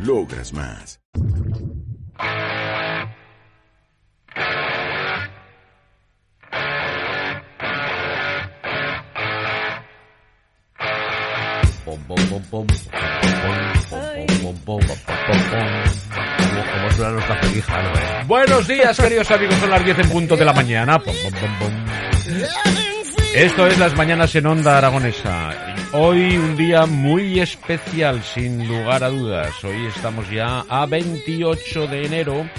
logras 0.00 0.52
más. 0.52 1.00
Buenos 18.26 18.68
días, 18.68 19.00
queridos 19.00 19.30
amigos, 19.30 19.54
son 19.56 19.70
las 19.70 19.84
10 19.84 19.98
en 19.98 20.08
punto 20.10 20.36
de 20.36 20.44
la 20.44 20.52
mañana. 20.52 21.00
Esto 23.34 23.66
es 23.66 23.78
Las 23.78 23.96
Mañanas 23.96 24.34
en 24.34 24.46
Onda 24.46 24.78
Aragonesa. 24.78 25.73
Hoy 25.96 26.36
un 26.36 26.56
día 26.56 26.86
muy 26.86 27.38
especial, 27.38 28.20
sin 28.24 28.66
lugar 28.66 29.04
a 29.04 29.10
dudas. 29.10 29.62
Hoy 29.62 29.86
estamos 29.86 30.28
ya 30.28 30.64
a 30.68 30.86
28 30.86 31.86
de 31.86 32.06
enero 32.06 32.50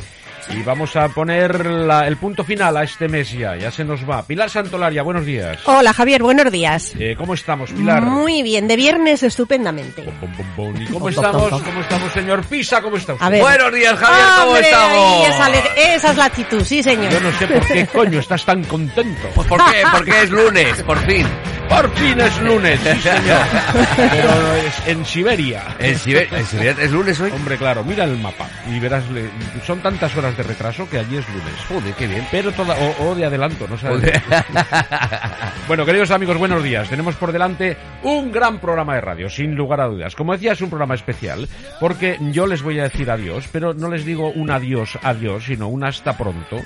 y 0.49 0.62
vamos 0.63 0.95
a 0.95 1.08
poner 1.09 1.66
la- 1.66 2.08
el 2.08 2.17
punto 2.17 2.44
final 2.44 2.75
a 2.78 2.83
este 2.83 3.08
mes 3.08 3.31
ya. 3.31 3.56
Ya 3.56 3.72
se 3.72 3.83
nos 3.83 4.08
va. 4.09 4.23
Pilar 4.23 4.50
Santolaria, 4.50 5.02
buenos 5.03 5.25
días. 5.25 5.58
Hola 5.66 5.94
Javier, 5.94 6.22
buenos 6.22 6.52
días. 6.52 6.94
Eh, 7.00 7.16
¿Cómo 7.17 7.33
estamos, 7.33 7.72
Pilar? 7.72 8.02
Muy 8.03 8.44
bien, 8.44 8.67
de 8.67 8.75
viernes 8.75 9.23
estupendamente. 9.23 10.03
Pom, 10.03 10.14
pom, 10.19 10.31
pom, 10.36 10.45
pom. 10.73 10.81
¿Y 10.81 10.86
cómo 10.88 11.09
estamos? 11.09 11.50
¿Cómo 11.50 11.81
estamos, 11.81 12.11
señor 12.14 12.44
Pisa? 12.45 12.81
¿Cómo? 12.81 12.95
A 13.19 13.30
ver. 13.30 13.42
Buenos 13.42 13.73
días, 13.73 13.97
Javier, 14.00 14.25
¿cómo 14.39 14.52
¡Hombre, 14.52 14.69
estamos? 14.69 15.28
esa, 15.28 15.94
esa 15.95 16.11
es 16.11 16.17
la 16.17 16.25
actitud, 16.25 16.64
sí 16.64 16.81
señor. 16.84 17.12
Yo 17.12 17.19
no 17.19 17.31
sé 17.34 17.47
por 17.47 17.66
qué 17.67 17.88
coño 17.94 18.19
estás 18.19 18.45
tan 18.45 18.64
contento. 18.64 19.28
Pues 19.36 19.47
¿por 19.47 19.59
qué? 19.72 19.84
Porque 19.91 20.22
es 20.23 20.30
lunes, 20.30 20.84
por 20.84 20.97
fin. 21.06 21.25
Por 21.67 21.91
fin 21.95 22.19
es 22.22 22.41
lunes, 22.41 22.80
sí 22.80 23.02
señor. 23.02 23.39
Pero 23.97 24.56
es 24.58 24.88
en 24.88 25.03
Siberia. 25.06 25.64
¿En 25.80 25.97
Siberia, 25.97 26.38
en 26.39 26.45
Siberia 26.45 26.75
es 26.80 26.91
lunes 26.91 27.19
hoy? 27.19 27.31
Hombre, 27.31 27.58
claro, 27.58 27.84
mira 27.84 28.03
el 28.03 28.17
mapa 28.19 28.47
y 28.69 28.80
verás, 28.80 29.03
son 29.66 29.80
tantas 29.81 30.16
horas 30.16 30.34
de 30.38 30.44
retraso 30.44 30.89
que 30.89 31.00
allí 31.00 31.17
es 31.17 31.28
lunes. 31.30 31.53
Joder, 31.67 31.94
qué 31.95 32.08
bien. 32.08 32.28
Pero 32.31 32.52
toda, 32.52 32.75
o, 32.75 33.09
o 33.09 33.16
de 33.16 33.25
adelanto, 33.25 33.67
no 33.67 33.78
sabes. 33.78 34.11
Bueno, 35.67 35.83
queridos 35.86 36.11
amigos, 36.11 36.38
buenos 36.38 36.64
días. 36.64 36.88
Tenemos 36.89 37.16
por 37.16 37.31
delante 37.31 37.75
un 38.03 38.31
gran 38.31 38.59
programa 38.59 38.94
de 38.95 39.02
radio, 39.02 39.30
sin 39.30 39.56
lugar 39.56 39.81
a 39.81 39.88
dudas. 39.88 40.16
Como 40.16 40.33
decía, 40.33 40.52
es 40.53 40.61
un 40.61 40.69
programa 40.69 40.94
especial, 40.94 41.47
porque 41.80 42.17
yo 42.31 42.45
les 42.45 42.61
voy 42.61 42.80
a 42.80 42.83
decir 42.83 43.09
adiós, 43.09 43.50
pero 43.52 43.73
no 43.73 43.89
les 43.89 44.06
digo 44.06 44.30
un 44.31 44.52
adiós, 44.52 44.97
adiós, 45.02 45.44
sino 45.45 45.67
un 45.67 45.83
hasta 45.83 46.16
pronto. 46.16 46.58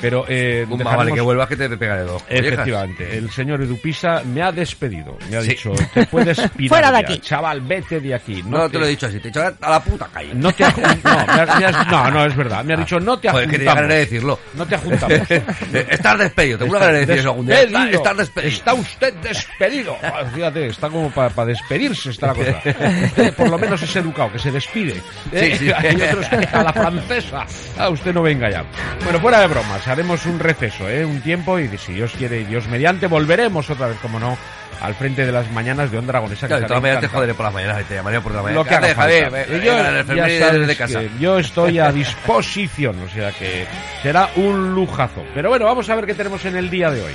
Pero 0.00 0.24
eh, 0.28 0.66
vale 0.68 1.12
que 1.12 1.20
vuelvas 1.22 1.48
que 1.48 1.56
te 1.56 1.68
pegaré 1.76 2.02
dos. 2.02 2.22
collejas. 2.22 2.46
Efectivamente, 2.52 3.16
el 3.16 3.30
señor 3.30 3.62
Edupisa 3.62 4.22
me 4.24 4.42
ha 4.42 4.52
despedido, 4.52 5.16
me 5.30 5.36
ha 5.38 5.40
Sí. 5.42 5.48
dicho, 5.50 5.72
te 5.94 6.06
puedes 6.06 6.38
pirar 6.56 6.68
Fuera 6.68 6.88
de 6.92 7.02
ya, 7.02 7.08
aquí. 7.14 7.18
chaval, 7.20 7.60
vete 7.62 8.00
de 8.00 8.14
aquí. 8.14 8.42
No, 8.46 8.68
te 8.68 8.78
lo 8.78 8.84
he 8.84 8.90
dicho 8.90 9.06
así, 9.06 9.18
te 9.20 9.28
he 9.28 9.30
dicho 9.30 9.40
a 9.60 9.70
la 9.70 9.80
puta 9.82 10.06
calle. 10.12 10.34
No 10.34 10.52
te 10.52 10.64
ajun- 10.64 10.82
no, 11.04 11.34
me 11.58 11.64
has- 11.66 11.86
no, 11.90 12.10
no, 12.10 12.26
es 12.26 12.36
verdad, 12.36 12.62
me 12.64 12.74
ha 12.74 12.76
dicho, 12.76 13.00
no 13.00 13.15
te 13.18 13.28
Joder, 13.30 13.48
que 13.48 13.58
te 13.58 13.64
ganas 13.64 13.88
de 13.88 13.94
decirlo. 13.96 14.38
No 14.54 14.66
te 14.66 14.74
ajuntamos. 14.74 15.20
Estás 15.90 16.18
despedido, 16.18 16.58
tengo 16.58 16.70
una 16.70 16.80
ganas 16.80 16.94
de 17.00 17.06
decir 17.06 17.18
eso 17.20 17.28
algún 17.30 17.46
día. 17.46 17.62
Está- 17.62 18.14
Despedido. 18.14 18.52
Está 18.56 18.74
usted 18.74 19.14
despedido. 19.14 19.96
Ah, 20.02 20.24
Fíjate, 20.34 20.66
está 20.68 20.88
como 20.88 21.10
para 21.10 21.44
despedirse 21.44 22.10
está 22.10 22.28
la 22.28 22.34
cosa. 22.34 22.62
Usted 23.04 23.34
por 23.34 23.48
lo 23.48 23.58
menos 23.58 23.82
es 23.82 23.96
educado, 23.96 24.32
que 24.32 24.38
se 24.38 24.50
despide. 24.50 25.02
¿eh? 25.32 25.56
Sí, 25.58 25.66
sí. 25.66 25.72
Hay 25.72 25.94
otros 26.00 26.26
que 26.28 26.36
a 26.52 26.62
la 26.62 26.72
francesa. 26.72 27.44
Ah, 27.78 27.88
usted 27.90 28.12
no 28.14 28.22
venga 28.22 28.50
ya. 28.50 28.64
Bueno, 29.04 29.20
fuera 29.20 29.40
de 29.40 29.46
bromas, 29.48 29.86
haremos 29.88 30.24
un 30.26 30.38
receso, 30.38 30.88
¿eh? 30.88 31.04
Un 31.04 31.20
tiempo 31.20 31.58
y 31.58 31.68
si 31.78 31.92
Dios 31.94 32.12
quiere 32.16 32.40
y 32.40 32.44
Dios 32.44 32.66
mediante, 32.68 33.06
volveremos 33.06 33.68
otra 33.70 33.88
vez, 33.88 33.98
como 34.00 34.18
no, 34.18 34.36
al 34.80 34.94
frente 34.94 35.24
de 35.26 35.32
las 35.32 35.50
mañanas 35.52 35.90
de 35.90 35.98
Onda 35.98 36.10
Aragonesa. 36.10 36.42
que 36.42 36.48
Claro, 36.48 36.60
de 36.60 36.64
estará 36.66 36.80
todas 36.80 36.82
maneras 36.82 37.00
te 37.00 37.08
joderé 37.08 37.34
por 37.34 37.44
las 37.46 37.54
mañanas, 37.54 37.84
te 37.84 37.94
llamaré 37.94 38.20
por 38.20 38.32
la 38.32 38.42
mañana. 38.42 38.60
Lo 38.60 38.64
que 38.64 38.74
haga 38.74 38.94
Javier, 38.94 39.46
Y 39.48 41.20
yo, 41.20 41.36
que 41.36 41.40
estoy 41.40 41.78
a 41.78 41.92
disposición, 41.92 42.96
o 43.02 43.08
sea 43.08 43.32
que 43.32 43.66
será 44.02 44.30
un 44.36 44.74
lujazo. 44.74 45.24
Pero 45.34 45.48
bueno, 45.48 45.64
vamos 45.64 45.88
a 45.88 45.94
ver 45.94 46.06
qué 46.06 46.14
tenemos 46.14 46.44
en 46.44 46.56
el 46.56 46.70
día 46.70 46.90
de 46.90 47.02
hoy. 47.02 47.12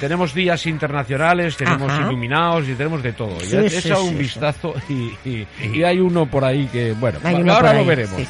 Tenemos 0.00 0.34
días 0.34 0.66
internacionales, 0.66 1.56
tenemos 1.56 1.90
Ajá. 1.90 2.02
iluminados 2.02 2.68
y 2.68 2.74
tenemos 2.74 3.02
de 3.02 3.12
todo. 3.12 3.38
Sí, 3.40 3.56
he 3.56 3.70
sí, 3.70 3.92
un 3.92 4.08
sí. 4.10 4.14
vistazo 4.16 4.74
y, 4.88 5.16
y- 5.24 5.46
y 5.72 5.84
hay 5.84 6.00
uno 6.00 6.26
por 6.26 6.44
ahí 6.44 6.66
que, 6.66 6.92
bueno, 6.92 7.20
ahora 7.52 7.72
lo 7.74 7.84
veremos. 7.84 8.20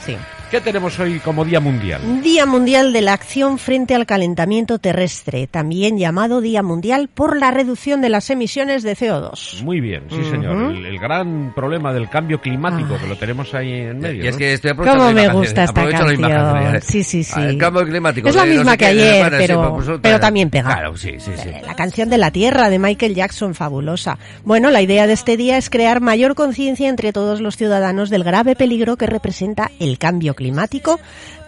¿Qué 0.51 0.61
tenemos 0.61 1.01
hoy 1.01 1.19
como 1.19 1.45
Día 1.45 1.59
Mundial? 1.59 2.23
Día 2.23 2.47
Mundial 2.47 2.93
de 2.93 3.03
la 3.03 3.13
Acción 3.13 3.59
frente 3.59 3.95
al 3.97 4.07
Calentamiento 4.07 4.79
Terrestre, 4.79 5.49
también 5.49 5.99
llamado 5.99 6.41
Día 6.41 6.63
Mundial 6.63 7.09
por 7.13 7.37
la 7.37 7.51
reducción 7.51 8.01
de 8.01 8.09
las 8.09 8.31
emisiones 8.31 8.85
de 8.85 8.95
CO2. 8.97 9.65
Muy 9.65 9.81
bien, 9.81 10.05
sí 10.11 10.23
señor. 10.31 10.71
El, 10.71 10.87
el 10.87 10.99
gran 11.01 11.53
problema 11.55 11.93
del 11.93 12.09
cambio 12.09 12.41
climático 12.41 12.97
que 12.99 13.09
lo 13.09 13.17
tenemos 13.17 13.53
ahí 13.53 13.73
en 13.73 13.99
medio. 13.99 14.25
Y 14.25 14.29
es 14.29 14.35
¿no? 14.35 14.39
que 14.39 14.53
estoy 14.53 14.71
aprovechando 14.71 15.05
¿Cómo 15.07 15.15
me 15.17 15.29
gusta 15.29 15.65
esta 15.65 15.89
canción? 15.89 16.83
Sí, 16.83 17.03
sí, 17.03 17.25
sí. 17.25 17.41
El 17.41 17.59
cambio 17.59 17.85
climático. 17.85 18.29
Es 18.29 18.37
la 18.37 18.45
no 18.45 18.53
misma 18.53 18.73
sé 18.73 18.79
que 18.79 18.87
ayer, 18.87 19.35
pero, 19.37 19.75
pues, 19.75 19.89
pero 20.01 20.21
también 20.21 20.51
pega. 20.51 20.73
Claro, 20.73 20.97
sí, 20.97 21.15
sí, 21.19 21.33
sí. 21.37 21.49
Eh, 21.49 21.63
La 21.67 21.75
canción 21.75 22.09
de 22.11 22.19
la 22.19 22.31
Tierra 22.31 22.71
de 22.71 22.79
Michael 22.79 23.17
Jackson, 23.17 23.57
fabulosa. 23.57 24.19
Bueno, 24.45 24.71
la 24.71 24.83
idea 24.83 25.09
de 25.09 25.15
este 25.15 25.37
día 25.37 25.59
es 25.59 25.69
crear 25.69 26.01
mayor 26.01 26.37
conciencia 26.37 26.89
entre 26.89 27.13
todos 27.13 27.41
los 27.41 27.57
ciudadanos 27.57 28.09
del 28.09 28.23
grave 28.23 28.55
peligro 28.55 28.97
que 28.97 29.07
representa 29.07 29.73
el 29.81 29.99
cambio 29.99 30.35
climático 30.35 30.44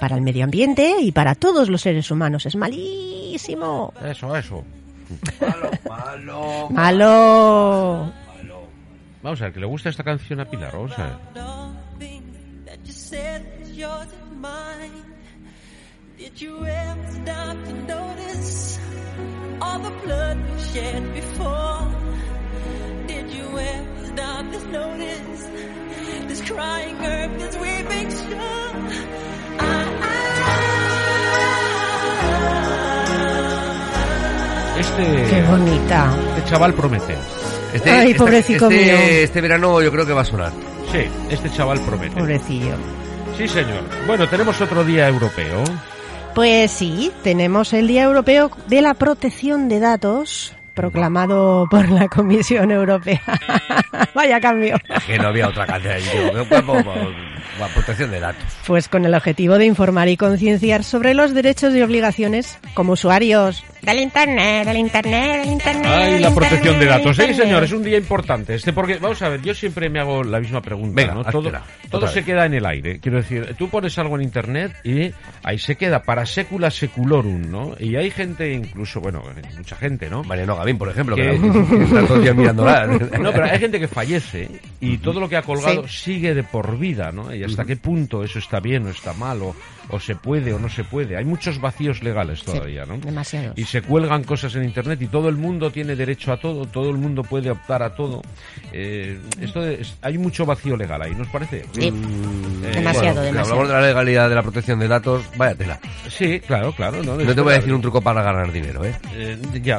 para 0.01 0.17
el 0.17 0.23
medio 0.23 0.45
ambiente 0.45 0.97
y 1.01 1.13
para 1.13 1.35
todos 1.35 1.69
los 1.69 1.83
seres 1.83 2.11
humanos. 2.11 2.47
Es 2.47 2.57
malísimo. 2.57 3.93
Eso, 4.05 4.37
eso. 4.37 4.65
Malo, 5.41 5.71
malo. 5.89 6.69
Malo. 6.71 8.13
Vamos 9.23 9.41
a 9.41 9.45
ver, 9.45 9.53
que 9.55 9.61
le 9.61 9.67
gusta 9.67 9.89
esta 9.89 10.05
canción 10.05 10.41
a 10.41 10.45
Pilar, 10.45 10.73
vamos 10.73 10.97
a 10.99 11.03
ver. 11.03 11.17
Nothing 11.35 12.23
that 12.65 12.79
you 12.85 12.93
said 12.93 13.43
was 13.59 13.77
yours 13.77 14.07
and 14.23 14.41
mine. 14.41 15.03
Did 16.17 16.41
you 16.41 16.65
ever 16.65 17.11
stop 17.11 17.57
to 17.65 17.73
notice 17.87 18.79
all 19.61 19.79
the 19.81 19.91
blood 20.05 20.39
we 20.39 20.61
shed 20.73 21.15
before? 21.15 21.89
Did 23.07 23.31
you 23.33 23.59
ever 23.59 24.07
stop 24.07 24.51
to 24.53 24.61
notice 24.71 25.51
this 26.29 26.43
crying 26.43 26.97
earth, 27.05 27.39
this 27.39 27.57
weeping 27.57 28.11
shore? 28.11 29.87
Este, 34.79 35.25
Qué 35.31 35.43
bonita. 35.43 36.15
este 36.37 36.51
chaval 36.51 36.75
promete. 36.75 37.17
Este, 37.73 37.91
Ay, 37.91 38.11
esta- 38.11 38.25
pobrecito 38.25 38.69
este, 38.71 38.85
mío. 38.85 38.95
Este 39.09 39.41
verano 39.41 39.81
yo 39.83 39.91
creo 39.91 40.07
que 40.07 40.13
va 40.13 40.21
a 40.21 40.25
sonar. 40.25 40.53
Sí, 40.93 40.99
este 41.31 41.51
chaval 41.51 41.81
promete. 41.81 42.15
Pobrecillo. 42.19 42.75
Sí, 43.37 43.49
señor. 43.49 43.83
Bueno, 44.07 44.29
tenemos 44.29 44.61
otro 44.61 44.85
día 44.85 45.09
europeo. 45.09 45.65
Pues 46.35 46.71
sí, 46.71 47.11
tenemos 47.23 47.73
el 47.73 47.89
Día 47.89 48.03
Europeo 48.05 48.51
de 48.67 48.83
la 48.83 48.93
Protección 48.93 49.71
de 49.71 49.81
Datos, 49.81 50.53
proclamado 50.77 51.67
por 51.69 51.89
la 51.91 52.07
Comisión 52.07 52.71
Europea. 52.71 53.23
Vaya 54.15 54.41
cambio. 54.41 54.77
Es 54.89 55.05
que 55.05 55.19
no 55.19 55.29
había 55.29 55.49
otra 55.49 55.67
que, 55.67 56.45
pues, 56.49 56.63
pues, 56.63 56.85
pues, 56.85 56.87
la 57.59 57.69
protección 57.69 58.11
de 58.11 58.21
datos. 58.21 58.45
Pues 58.67 58.89
con 58.89 59.05
el 59.05 59.15
objetivo 59.15 59.59
de 59.59 59.65
informar 59.65 60.09
y 60.09 60.17
concienciar 60.17 60.85
sobre 60.85 61.15
los 61.15 61.35
derechos 61.35 61.75
y 61.75 61.83
obligaciones 61.83 62.59
como 62.75 62.93
usuarios 62.93 63.65
del 63.87 64.01
Internet, 64.01 64.67
del 64.67 64.77
Internet, 64.77 65.37
del 65.43 65.49
Internet. 65.53 65.87
Ay, 65.87 66.13
del 66.15 66.23
la 66.23 66.35
protección 66.35 66.79
de 66.79 66.87
datos. 66.87 67.17
Sí, 67.17 67.33
señor, 67.35 67.65
es 67.65 67.73
un 67.73 67.83
día 67.83 67.97
importante. 67.97 68.55
Este 68.55 68.73
porque, 68.73 68.99
vamos 68.99 69.23
a 69.23 69.29
ver, 69.31 69.41
yo 69.43 69.55
siempre 69.55 69.89
me 69.89 70.01
hago 70.01 70.23
la 70.25 70.41
misma 70.41 70.61
pregunta. 70.61 70.93
Venga, 71.01 71.15
¿no? 71.15 71.25
Todo, 71.25 71.49
háztela, 71.49 71.63
todo 71.91 71.99
otra 72.01 72.09
se 72.11 72.17
vez. 72.17 72.27
queda 72.27 72.47
en 72.47 72.55
el 72.55 72.67
aire. 72.67 72.99
Quiero 73.01 73.19
decir, 73.19 73.55
tú 73.57 73.69
pones 73.69 73.97
algo 73.99 74.17
en 74.17 74.23
internet 74.23 74.73
y 74.85 75.11
ahí 75.43 75.59
se 75.59 75.77
queda 75.77 76.03
para 76.03 76.27
secula 76.27 76.71
seculorum, 76.71 77.51
¿no? 77.51 77.75
Y 77.79 77.97
hay 77.97 78.11
gente, 78.11 78.53
incluso, 78.53 79.01
bueno, 79.01 79.23
mucha 79.57 79.77
gente, 79.77 80.11
¿no? 80.11 80.23
Mariano 80.25 80.57
Gavín, 80.57 80.77
por 80.79 80.89
ejemplo, 80.91 81.15
que, 81.17 81.23
Que- 81.23 81.39
que 81.77 81.83
está 81.85 82.03
todo 82.07 82.17
el 82.17 82.23
día 82.23 82.35
mirándola. 82.35 82.87
No, 83.21 83.33
pero 83.33 83.45
hay 83.47 83.59
gente 83.59 83.79
que 83.81 83.89
fallece 83.89 84.49
y 84.81 84.99
todo 84.99 85.21
lo 85.21 85.29
que 85.29 85.37
ha 85.37 85.43
colgado 85.43 85.87
sigue 85.89 86.35
de 86.35 86.43
por 86.43 86.79
vida, 86.79 87.11
¿no? 87.13 87.35
Y 87.35 87.43
hasta 87.45 87.65
qué 87.65 87.77
punto 87.77 88.23
eso 88.25 88.39
está 88.39 88.61
bien 88.61 88.87
o 88.87 88.91
está 88.91 89.13
mal, 89.13 89.41
o, 89.43 89.55
o 89.91 90.01
se 90.01 90.17
puede 90.17 90.53
o 90.53 90.59
no 90.59 90.69
se 90.69 90.85
puede. 90.85 91.17
Hay 91.17 91.25
muchos 91.25 91.61
vacíos 91.61 92.03
legales 92.03 92.43
todavía, 92.43 92.85
¿no? 92.87 92.99
demasiados. 92.99 93.59
Y 93.59 93.65
se 93.65 93.83
cuelgan 93.83 94.25
cosas 94.25 94.55
en 94.57 94.65
Internet 94.65 95.01
y 95.03 95.07
todo 95.07 95.29
el 95.29 95.37
mundo 95.37 95.71
tiene 95.71 95.95
derecho 95.97 96.33
a 96.33 96.39
todo, 96.39 96.67
todo 96.67 96.91
el 96.91 96.97
mundo 96.97 97.23
puede 97.23 97.51
optar 97.51 97.83
a 97.83 97.95
todo. 97.95 98.23
Eh, 98.73 99.21
esto 99.41 99.65
es- 99.67 99.97
hay 100.03 100.19
mucho 100.19 100.45
vacío 100.47 100.77
legal 100.77 101.01
ahí, 101.03 101.15
¿nos 101.15 101.29
parece? 101.29 101.65
Sí. 101.73 101.91
Mm, 101.91 102.46
Demasiado, 102.75 103.15
bueno, 103.15 103.23
demasiado. 103.23 103.61
hablamos 103.61 103.69
de 103.69 103.75
la 103.75 103.81
legalidad 103.87 104.29
de 104.29 104.35
la 104.35 104.43
protección 104.43 104.79
de 104.79 104.89
datos, 104.89 105.25
vaya 105.37 105.55
tela. 105.55 105.79
Sí, 106.09 106.41
claro, 106.41 106.73
claro. 106.73 107.03
No, 107.03 107.17
No 107.17 107.35
te 107.35 107.41
voy 107.41 107.53
a 107.53 107.57
decir 107.57 107.73
un 107.73 107.81
truco 107.83 108.01
para 108.01 108.23
ganar 108.23 108.51
dinero, 108.53 108.85
¿eh? 108.85 108.95
Eh, 109.15 109.39
ya. 109.63 109.79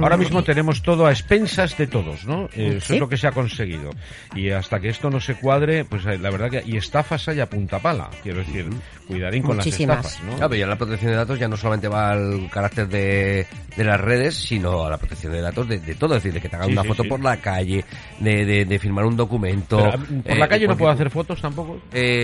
Ahora 0.00 0.16
mismo 0.16 0.42
tenemos 0.42 0.82
todo 0.82 1.06
a 1.06 1.10
expensas 1.10 1.76
de 1.76 1.86
todos, 1.86 2.24
¿no? 2.26 2.46
Eh, 2.54 2.74
Eso 2.78 2.86
Sí. 2.88 2.94
es 2.94 3.00
lo 3.00 3.08
que 3.08 3.16
se 3.16 3.26
ha 3.26 3.32
conseguido. 3.32 3.90
Y 4.34 4.50
hasta 4.50 4.80
que 4.80 4.88
esto 4.88 5.10
no 5.10 5.20
se 5.20 5.34
cuadre, 5.34 5.84
pues 5.84 6.04
eh, 6.06 6.18
la 6.18 6.30
verdad 6.30 6.50
que... 6.50 6.62
Y 6.66 6.76
estafas 6.76 7.28
hay 7.28 7.40
a 7.40 7.46
punta 7.48 7.78
pala, 7.78 8.08
quiero 8.22 8.38
decir. 8.38 8.68
Cuidarín 9.06 9.42
con 9.42 9.56
Muchísimas. 9.56 9.96
las 9.98 10.06
estafas, 10.06 10.24
¿no? 10.30 10.36
Claro, 10.36 10.48
pero 10.50 10.60
ya 10.60 10.66
la 10.66 10.76
protección 10.76 11.10
de 11.10 11.16
datos 11.16 11.38
ya 11.38 11.46
no 11.48 11.56
solamente 11.58 11.88
va 11.88 12.10
al 12.12 12.48
carácter 12.50 12.88
de, 12.88 13.46
de 13.76 13.84
las 13.84 14.00
redes, 14.00 14.34
sino 14.34 14.84
a 14.86 14.90
la 14.90 14.96
protección 14.96 15.32
de 15.32 15.40
datos 15.42 15.68
de, 15.68 15.78
de 15.78 15.94
todo. 15.94 16.16
Es 16.16 16.22
decir, 16.22 16.32
de 16.32 16.40
que 16.40 16.48
te 16.48 16.56
hagan 16.56 16.68
Sí, 16.68 16.72
una 16.72 16.82
sí, 16.82 16.88
foto 16.88 17.02
sí. 17.02 17.08
por 17.10 17.20
la 17.22 17.36
calle, 17.36 17.84
de, 18.20 18.44
de, 18.46 18.64
de 18.64 18.78
firmar 18.78 19.04
un 19.04 19.16
documento. 19.16 19.76
Pero, 19.76 20.22
¿Por 20.22 20.32
eh, 20.32 20.38
la 20.38 20.48
calle 20.48 20.66
no 20.66 20.76
puedo 20.76 20.90
hacer 20.90 21.10
fotos 21.10 21.40
tampoco? 21.40 21.80
Eh, 21.92 22.23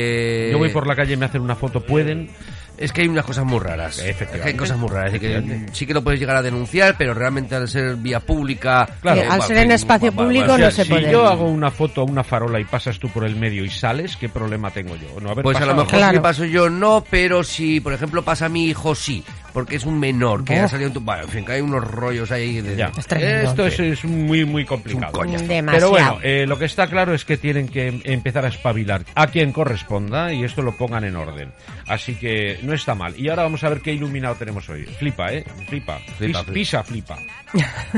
Yo 0.53 0.59
voy 0.59 0.69
por 0.71 0.87
la 0.87 0.95
calle 0.97 1.15
y 1.15 1.17
me 1.17 1.27
hacen 1.27 1.43
una 1.43 1.55
foto, 1.57 1.81
¿pueden? 1.81 2.31
Es 2.79 2.93
que 2.95 3.03
hay 3.03 3.09
unas 3.09 3.27
cosas 3.27 3.45
muy 3.45 3.59
raras. 3.59 3.99
Efectivamente. 3.99 4.37
Es 4.39 4.43
que 4.43 4.49
hay 4.49 4.55
cosas 4.57 4.79
muy 4.79 4.89
raras. 4.89 5.13
Es 5.13 5.21
que 5.21 5.67
sí 5.73 5.85
que 5.87 5.93
lo 5.93 6.03
puedes 6.03 6.19
llegar 6.19 6.37
a 6.37 6.43
denunciar, 6.43 6.95
pero 6.97 7.13
realmente 7.13 7.55
al 7.55 7.69
ser 7.69 7.97
vía 7.97 8.21
pública... 8.21 8.89
Claro. 9.03 9.21
Eh, 9.21 9.25
al 9.25 9.29
bueno, 9.29 9.45
ser 9.45 9.57
en 9.59 9.73
espacio 9.73 10.13
bueno, 10.13 10.29
público 10.31 10.47
no 10.47 10.55
O 10.55 10.57
sea, 10.59 10.71
se 10.71 10.85
si 10.85 10.89
puede. 10.91 11.13
yo 11.13 11.27
hago 11.27 11.45
una 11.45 11.71
foto 11.71 12.01
a 12.01 12.05
una 12.05 12.25
farola 12.25 12.59
y 12.59 12.65
pasas 12.65 12.99
tú 12.99 13.11
por 13.11 13.25
el 13.27 13.37
medio 13.37 13.65
y 13.67 13.69
sales, 13.71 14.17
¿qué 14.17 14.31
problema 14.31 14.71
tengo 14.71 14.97
yo? 14.97 15.21
No 15.21 15.31
haber 15.31 15.43
Pues 15.43 15.59
a 15.59 15.61
lo 15.61 15.67
pasado. 15.67 15.85
mejor 15.85 15.99
Claro. 15.99 16.17
si 16.17 16.23
paso 16.23 16.45
yo 16.47 16.71
no, 16.71 17.05
pero 17.11 17.43
si, 17.45 17.81
por 17.81 17.93
ejemplo, 17.93 18.23
pasa 18.23 18.49
mi 18.49 18.65
hijo 18.65 18.95
sí, 18.95 19.23
porque 19.53 19.77
es 19.77 19.85
un 19.85 19.99
menor 19.99 20.45
que 20.45 20.61
Oh. 20.61 20.65
ha 20.65 20.69
salido 20.69 20.89
en 20.89 20.95
tu... 20.95 21.01
Bueno, 21.01 21.23
en 21.25 21.29
fin, 21.29 21.45
que 21.45 21.53
hay 21.53 21.61
unos 21.61 21.83
rollos 21.85 22.31
ahí 22.31 22.61
de... 22.61 22.77
Ya. 22.77 22.93
Es 22.97 23.07
tremendo. 23.07 23.51
Esto 23.51 23.67
es, 23.67 23.81
es 23.81 24.05
muy, 24.05 24.45
muy 24.45 24.65
complicado. 24.65 25.23
Es. 25.25 25.43
Pero 25.43 25.91
bueno, 25.91 26.19
eh, 26.23 26.45
lo 26.47 26.59
que 26.59 26.65
está 26.67 26.87
claro 26.87 27.15
es 27.15 27.25
que 27.25 27.37
tienen 27.37 27.69
que 27.69 27.89
em- 27.89 28.01
empezar 28.05 28.45
a 28.45 28.49
espabilar 28.49 29.05
a 29.15 29.27
quien 29.27 29.53
corresponda 29.53 30.33
y 30.33 30.45
esto 30.45 30.63
lo 30.63 30.77
pongan 30.77 31.05
en 31.05 31.17
orden. 31.17 31.53
Así 31.87 32.15
que 32.15 32.59
no 32.63 32.73
está 32.75 32.95
mal. 32.95 33.19
Y 33.19 33.29
ahora 33.29 33.43
vamos 33.45 33.63
a 33.65 33.69
ver 33.69 33.81
qué 33.81 33.93
iluminado 33.93 34.35
tenemos 34.37 34.69
hoy. 34.69 34.85
Flipa, 34.85 35.33
¿eh? 35.33 35.45
Flipa. 35.69 35.99
Flipa, 36.19 36.45
Pis- 36.45 36.53
Pisa, 36.53 36.83
flipa. 36.83 37.17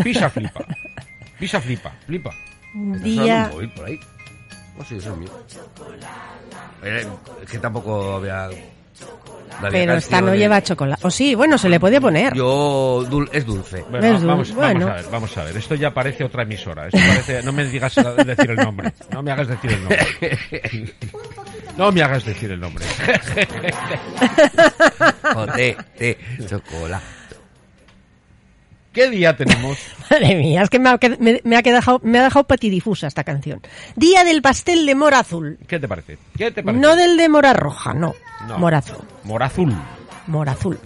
Pisa, 0.02 0.30
flipa. 0.30 0.64
Pisa, 1.38 1.60
flipa. 1.60 1.92
Flipa. 2.06 2.30
Día... 2.74 3.50
un 3.54 3.68
por 3.70 3.84
ahí? 3.86 3.98
No 4.78 4.84
sé, 4.84 4.96
eso 4.96 5.12
es 5.12 5.18
mío. 5.18 5.30
Eh, 6.82 7.06
Es 7.44 7.50
que 7.50 7.58
tampoco 7.58 8.16
había... 8.16 8.48
Pero 9.70 9.94
esta 9.94 10.20
no 10.20 10.34
lleva 10.34 10.62
chocolate. 10.62 11.06
O 11.06 11.10
sí, 11.10 11.34
bueno, 11.34 11.56
se 11.58 11.68
le 11.68 11.78
puede 11.80 12.00
poner. 12.00 12.34
Yo... 12.34 13.04
dul- 13.08 13.28
es 13.32 13.44
dulce. 13.46 13.84
Bueno, 13.90 14.06
Es 14.06 14.22
dul- 14.22 14.26
vamos, 14.26 14.54
bueno. 14.54 14.86
vamos 14.86 14.90
a 14.90 14.94
ver, 15.02 15.10
vamos 15.12 15.38
a 15.38 15.44
ver. 15.44 15.56
Esto 15.56 15.74
ya 15.74 15.92
parece 15.92 16.24
otra 16.24 16.42
emisora. 16.42 16.86
Esto 16.86 16.98
parece- 16.98 17.42
no 17.42 17.52
me 17.52 17.64
digas 17.64 17.94
decir 18.26 18.50
el 18.50 18.56
nombre. 18.56 18.92
No 19.12 19.22
me 19.22 19.32
hagas 19.32 19.48
decir 19.48 19.70
el 19.72 19.80
nombre. 19.80 19.98
No 21.76 21.90
me 21.90 22.02
hagas 22.02 22.24
decir 22.26 22.50
el 22.50 22.60
nombre. 22.60 22.84
O 25.34 25.46
té, 25.46 25.76
té, 25.96 26.18
chocolate. 26.48 27.21
¿Qué 28.92 29.08
día 29.08 29.36
tenemos? 29.36 29.78
Madre 30.10 30.36
mía, 30.36 30.62
es 30.62 30.70
que 30.70 30.78
me 30.78 30.90
ha, 30.90 30.98
me, 31.18 31.40
me 31.44 31.56
ha 31.56 31.62
quedado, 31.62 32.00
me 32.02 32.18
ha 32.18 32.24
dejado 32.24 32.46
patidifusa 32.46 33.06
esta 33.06 33.24
canción. 33.24 33.60
Día 33.96 34.24
del 34.24 34.42
pastel 34.42 34.84
de 34.86 34.94
mora 34.94 35.20
azul. 35.20 35.58
¿Qué 35.66 35.78
te 35.78 35.88
parece? 35.88 36.18
¿Qué 36.36 36.50
te 36.50 36.62
parece? 36.62 36.80
No 36.80 36.94
del 36.96 37.16
de 37.16 37.28
mora 37.28 37.52
roja, 37.54 37.94
no. 37.94 38.14
No. 38.46 38.58
Mora 38.58 38.78
azul. 38.78 38.98
Morazul. 39.24 39.74
Mora 40.26 40.52
azul. 40.52 40.78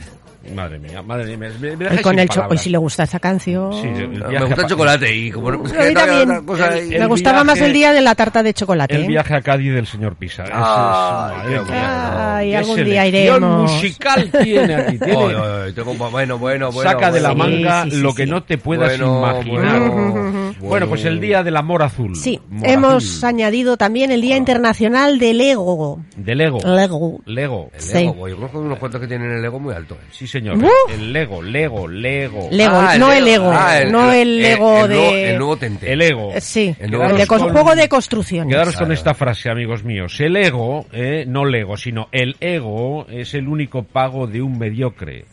Madre 0.55 0.79
mía, 0.79 1.03
madre 1.03 1.37
mía. 1.37 1.51
Me, 1.61 1.77
me 1.77 2.03
con 2.03 2.19
el 2.19 2.29
palabras. 2.29 2.61
y 2.61 2.65
si 2.65 2.71
le 2.71 2.79
gusta 2.79 3.03
esta 3.03 3.19
canción. 3.19 3.73
Sí, 3.75 3.89
el 3.89 4.09
Me 4.25 4.45
gusta 4.45 4.63
el 4.63 4.67
chocolate 4.69 5.15
y 5.15 5.31
como 5.31 5.51
no, 5.53 5.59
A 5.59 5.85
mí 5.85 5.95
también. 5.95 6.45
cosa 6.47 6.69
ahí. 6.69 6.93
El 6.95 7.01
me 7.01 7.07
gustaba 7.07 7.43
viaje- 7.43 7.47
más 7.47 7.61
el 7.61 7.73
día 7.73 7.93
de 7.93 8.01
la 8.01 8.15
tarta 8.15 8.43
de 8.43 8.55
chocolate. 8.55 8.95
El 8.95 9.05
¿eh? 9.05 9.09
viaje 9.09 9.35
a 9.35 9.43
Cádiz 9.43 9.75
del 9.75 9.87
señor 9.87 10.15
Pisa. 10.17 10.45
Ese 10.45 10.53
es- 10.53 10.59
Ay, 10.59 11.37
qué 11.49 11.59
bueno. 11.61 11.77
Ay, 11.89 12.55
algún 12.55 12.85
día 12.85 13.07
iremos. 13.07 13.73
musical 13.73 14.31
tiene 14.43 14.75
aquí. 14.75 14.99
Tiene- 15.07 15.17
Ay, 15.17 15.35
ay, 15.37 15.63
ay, 15.67 15.73
tengo- 15.73 15.95
bueno, 16.11 16.39
bueno, 16.39 16.71
bueno. 16.73 16.91
saca 16.91 17.11
de 17.11 17.21
la 17.21 17.33
bueno. 17.33 17.45
manga 17.57 17.83
Sí, 17.85 17.91
sí, 17.91 17.97
sí, 17.97 18.03
lo 18.03 18.15
que 18.15 18.27
no 18.27 18.43
te 18.43 18.59
puedas 18.59 18.99
Bueno, 18.99 19.19
imaginar. 19.19 19.81
bueno, 19.91 20.46
Bueno, 20.61 20.88
pues 20.88 21.05
el 21.05 21.20
día 21.20 21.43
del 21.43 21.56
amor 21.56 21.82
azul. 21.82 22.17
Sí, 22.17 22.41
Mor 22.49 22.69
hemos 22.69 23.05
azul. 23.17 23.29
añadido 23.29 23.76
también 23.76 24.11
el 24.11 24.20
Día 24.20 24.37
Internacional 24.37 25.19
del 25.19 25.41
Ego. 25.41 26.00
De 26.17 26.35
Lego. 26.35 26.58
Lego. 26.64 27.20
Lego. 27.26 27.70
El 27.75 27.81
Sí. 27.81 27.99
Lego, 27.99 28.29
yo 28.29 28.37
conozco 28.37 28.58
unos 28.61 28.79
cuantos 28.79 29.00
que 29.00 29.06
tienen 29.06 29.31
el 29.32 29.44
ego 29.44 29.58
muy 29.61 29.75
alto. 29.75 29.94
eh. 29.94 30.06
Sí, 30.11 30.26
señor. 30.26 30.56
¡Uf! 30.56 30.70
El 30.93 31.12
Lego, 31.12 31.43
Lego, 31.43 31.87
Lego. 31.88 32.49
Lego, 32.50 32.75
Ah, 32.76 32.97
no 32.99 33.12
el 33.12 33.26
ego, 33.29 33.50
Ah, 33.53 33.81
no 33.91 34.12
el 34.12 34.44
ego 34.44 34.85
el 34.85 34.88
de... 34.88 34.94
nuevo- 34.97 35.14
El 35.17 35.38
nuevo 35.38 35.56
tente. 35.56 35.93
El 35.93 36.03
ego. 36.03 36.32
Eh, 36.35 36.41
Sí, 36.41 36.75
El 36.79 36.91
de 36.91 37.26
con- 37.26 37.41
juego 37.52 37.75
de 37.75 37.88
construcciones. 37.88 38.52
Quedaros 38.52 38.75
con 38.75 38.87
Claro. 38.87 38.94
esta 38.94 39.14
frase, 39.14 39.50
amigos 39.50 39.85
míos. 39.85 40.19
El 40.20 40.37
ego, 40.37 40.87
eh, 40.93 41.25
no 41.26 41.44
Lego, 41.44 41.76
sino 41.76 42.09
el 42.12 42.37
ego 42.41 43.06
es 43.09 43.35
el 43.35 43.49
único 43.49 43.82
pago 43.85 44.26
de 44.26 44.43
un 44.43 44.59
mediocre. 44.59 45.25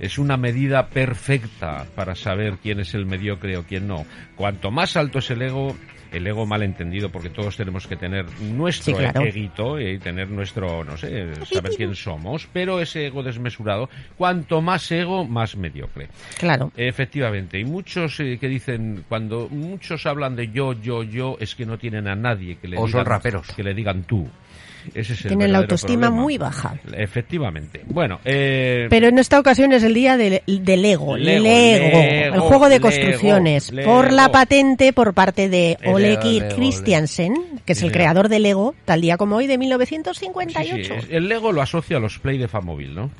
Es 0.00 0.18
una 0.18 0.36
medida 0.36 0.86
perfecta 0.88 1.86
para 1.94 2.14
saber 2.14 2.58
quién 2.62 2.80
es 2.80 2.94
el 2.94 3.06
mediocre 3.06 3.56
o 3.56 3.64
quién 3.64 3.86
no. 3.88 4.04
Cuanto 4.34 4.70
más 4.70 4.96
alto 4.96 5.18
es 5.20 5.30
el 5.30 5.42
ego, 5.42 5.76
el 6.12 6.26
ego 6.26 6.46
mal 6.46 6.62
entendido, 6.62 7.10
porque 7.10 7.30
todos 7.30 7.56
tenemos 7.56 7.86
que 7.86 7.96
tener 7.96 8.26
nuestro 8.40 8.94
Sí, 8.94 8.98
claro. 9.00 9.22
eguito 9.22 9.80
y 9.80 9.98
tener 9.98 10.28
nuestro, 10.28 10.84
no 10.84 10.96
sé, 10.96 11.34
saber 11.46 11.72
quién 11.76 11.94
somos, 11.94 12.48
pero 12.52 12.80
ese 12.80 13.06
ego 13.06 13.22
desmesurado, 13.22 13.88
cuanto 14.16 14.60
más 14.62 14.90
ego, 14.92 15.24
más 15.24 15.56
mediocre. 15.56 16.08
Claro. 16.38 16.72
Efectivamente, 16.76 17.58
y 17.58 17.64
muchos 17.64 18.20
eh, 18.20 18.38
que 18.38 18.48
dicen, 18.48 19.04
cuando 19.08 19.48
muchos 19.50 20.06
hablan 20.06 20.36
de 20.36 20.48
yo, 20.48 20.74
yo, 20.74 21.02
yo, 21.02 21.36
es 21.40 21.54
que 21.54 21.66
no 21.66 21.78
tienen 21.78 22.06
a 22.08 22.14
nadie 22.14 22.56
que 22.56 22.68
le, 22.68 22.76
O 22.76 22.80
son 22.82 22.88
digan, 23.00 23.06
raperos. 23.06 23.48
que 23.54 23.62
le 23.62 23.74
digan 23.74 24.04
tú. 24.04 24.28
Ese 24.94 25.12
es 25.14 25.22
el 25.24 25.28
Tienen 25.28 25.52
la 25.52 25.58
autoestima 25.58 26.06
problema. 26.08 26.22
muy 26.22 26.38
baja. 26.38 26.74
Efectivamente. 26.96 27.82
Bueno, 27.86 28.20
eh, 28.24 28.86
Pero 28.90 29.08
en 29.08 29.18
esta 29.18 29.38
ocasión 29.40 29.72
es 29.72 29.82
el 29.82 29.94
día 29.94 30.16
del, 30.16 30.42
del 30.46 30.82
Lego, 30.82 31.16
Lego, 31.16 31.44
Lego, 31.44 31.98
Lego, 31.98 32.34
el 32.34 32.40
juego 32.40 32.68
de 32.68 32.80
construcciones, 32.80 33.72
Lego. 33.72 33.90
por 33.92 34.12
la 34.12 34.30
patente 34.30 34.92
por 34.92 35.14
parte 35.14 35.48
de 35.48 35.78
Ole 35.86 36.18
Christiansen, 36.54 37.34
que 37.64 37.72
es 37.72 37.82
el 37.82 37.92
creador 37.92 38.28
de 38.28 38.38
Lego, 38.40 38.74
tal 38.84 39.00
día 39.00 39.16
como 39.16 39.36
hoy 39.36 39.46
de 39.46 39.54
sí, 39.54 39.58
1958. 39.58 40.76
sí, 40.84 40.92
es- 40.92 41.06
el 41.10 41.28
Lego 41.28 41.52
lo 41.52 41.62
asocia 41.62 41.96
a 41.96 42.00
los 42.00 42.18
Play 42.18 42.38
de 42.38 42.48
Famóvil, 42.48 42.94
¿no? 42.94 43.10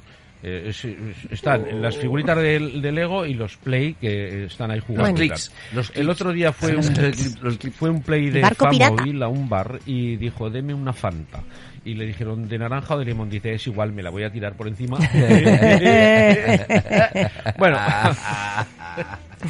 Eh, 0.48 0.66
es- 0.68 0.84
es- 0.84 1.32
están 1.32 1.66
en 1.66 1.82
las 1.82 1.96
figuritas 1.96 2.36
de, 2.36 2.60
de 2.80 2.92
Lego 2.92 3.26
y 3.26 3.34
los 3.34 3.56
Play 3.56 3.94
que 3.94 4.44
están 4.44 4.70
ahí 4.70 4.78
jugando. 4.78 5.16
Bueno. 5.18 5.34
los 5.72 5.90
el 5.96 6.08
otro 6.08 6.32
día 6.32 6.52
fue 6.52 6.72
Los 6.74 6.86
un, 6.88 7.72
fue 7.76 7.90
un 7.90 8.00
Play 8.00 8.30
de. 8.30 8.42
Famóvil 8.54 9.20
a 9.24 9.28
un 9.28 9.48
bar 9.48 9.80
y 9.86 10.14
dijo, 10.14 10.48
deme 10.48 10.72
una 10.72 10.92
Fanta. 10.92 11.42
Y 11.84 11.94
le 11.94 12.06
dijeron, 12.06 12.48
¿de 12.48 12.58
naranja 12.58 12.94
o 12.94 12.98
de 12.98 13.06
limón? 13.06 13.28
Dice, 13.28 13.54
es 13.54 13.66
igual, 13.66 13.90
me 13.92 14.04
la 14.04 14.10
voy 14.10 14.22
a 14.22 14.30
tirar 14.30 14.54
por 14.54 14.68
encima. 14.68 14.98
bueno, 17.58 17.78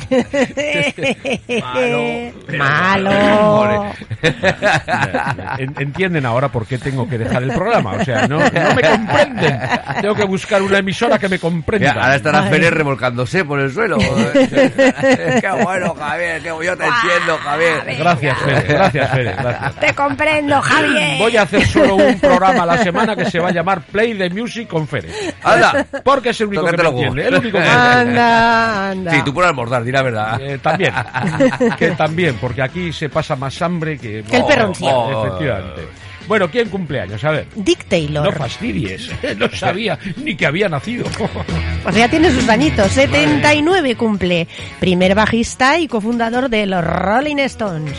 Malo. 2.57 3.87
En- 5.59 5.75
entienden 5.79 6.27
ahora 6.27 6.49
por 6.49 6.67
qué 6.67 6.79
tengo 6.79 7.09
que 7.09 7.19
dejar 7.19 7.43
el 7.43 7.53
programa. 7.53 7.93
O 7.93 8.05
sea, 8.05 8.27
no, 8.27 8.39
no 8.39 8.75
me 8.75 8.83
comprenden. 8.83 9.59
Tengo 10.01 10.15
que 10.15 10.25
buscar 10.25 10.63
una 10.63 10.79
emisora 10.79 11.19
que 11.19 11.29
me 11.29 11.39
comprenda. 11.39 11.93
Ahora 11.93 12.17
estará. 12.17 12.51
Pérez 12.51 12.71
revolcándose 12.73 13.45
por 13.45 13.61
el 13.61 13.73
suelo. 13.73 13.97
qué 14.33 15.51
bueno, 15.63 15.95
Javier, 15.95 16.41
que 16.43 16.49
yo 16.49 16.77
te 16.77 16.85
entiendo, 16.85 17.39
Javier. 17.43 17.97
Gracias, 17.99 18.39
Fede. 18.39 18.63
Gracias. 18.69 19.75
Te 19.81 19.95
comprendo, 19.95 20.61
Javier. 20.61 21.19
Voy 21.19 21.37
a 21.37 21.43
hacer 21.43 21.67
solo 21.67 21.97
un 21.97 22.19
programa 22.21 22.63
a 22.65 22.67
la 22.67 22.79
semana 22.79 23.15
que 23.17 23.31
se 23.31 23.39
va 23.39 23.49
a 23.49 23.53
llamar 23.53 23.83
Play 23.83 24.15
the 24.17 24.31
Music 24.31 24.69
con 24.69 24.87
Fede. 24.89 25.09
Anda. 25.43 25.87
Porque 26.05 26.31
es 26.31 26.41
el 26.41 26.49
único 26.49 26.65
que 26.65 26.71
Tócate 26.73 26.83
me 26.83 26.91
los 26.91 27.01
huevos. 27.01 27.17
entiende. 27.17 27.37
El 27.37 27.43
único 27.43 27.59
que 27.59 27.65
me 27.65 27.71
entiende. 27.71 28.21
Anda, 28.21 28.91
anda. 28.91 29.13
Sí, 29.13 29.23
tú 29.25 29.35
por 29.35 29.45
almorzar, 29.45 29.76
di 29.85 29.93
la 29.93 30.03
verdad. 30.03 30.41
Eh, 30.41 30.59
también, 30.59 30.93
que 31.79 31.91
también, 31.93 32.37
porque 32.41 32.63
aquí 32.63 32.93
se 32.93 33.09
pasa 33.09 33.37
más 33.37 33.61
hambre 33.63 33.99
que... 33.99 34.23
Que 34.23 34.37
el 34.37 34.45
perroncillo. 34.45 34.99
Oh. 34.99 35.27
Efectivamente. 35.27 35.83
Bueno, 36.27 36.51
¿quién 36.51 36.69
cumpleaños? 36.69 37.23
A 37.25 37.31
ver. 37.31 37.47
Dick 37.55 37.85
Taylor. 37.85 38.25
No 38.25 38.33
fastidies, 38.33 39.11
no 39.37 39.49
sabía 39.51 39.99
ni 40.17 40.37
que 40.37 40.47
había 40.47 40.69
nacido. 40.69 41.07
Pues 41.83 41.95
ya 41.95 42.09
tiene 42.09 42.33
sus 42.33 42.49
añitos, 42.49 42.91
79 42.91 43.95
cumple. 43.95 44.49
Primer 44.81 45.15
bajista 45.15 45.79
y 45.79 45.87
cofundador 45.87 46.49
de 46.51 46.67
los 46.67 46.83
Rolling 46.85 47.37
Stones. 47.37 47.97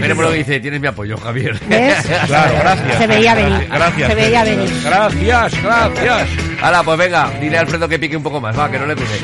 Lo 0.00 0.30
que 0.30 0.38
dice, 0.38 0.60
tienes 0.60 0.80
mi 0.80 0.86
apoyo, 0.86 1.18
Javier. 1.18 1.58
¿Ves? 1.68 1.96
Claro, 2.26 2.54
gracias. 2.60 2.96
Se 2.96 3.06
veía 3.06 3.34
venir. 3.34 3.68
Gracias. 3.68 4.08
Se 4.08 4.14
veía 4.14 4.44
venir. 4.44 4.70
Gracias, 4.82 5.62
gracias. 5.62 6.28
Hala, 6.62 6.82
pues 6.82 6.98
venga, 6.98 7.30
dile 7.40 7.58
a 7.58 7.60
Alfredo 7.60 7.88
que 7.88 7.98
pique 7.98 8.16
un 8.16 8.22
poco 8.22 8.40
más, 8.40 8.58
va, 8.58 8.70
que 8.70 8.78
no 8.78 8.86
le 8.86 8.96
pise. 8.96 9.18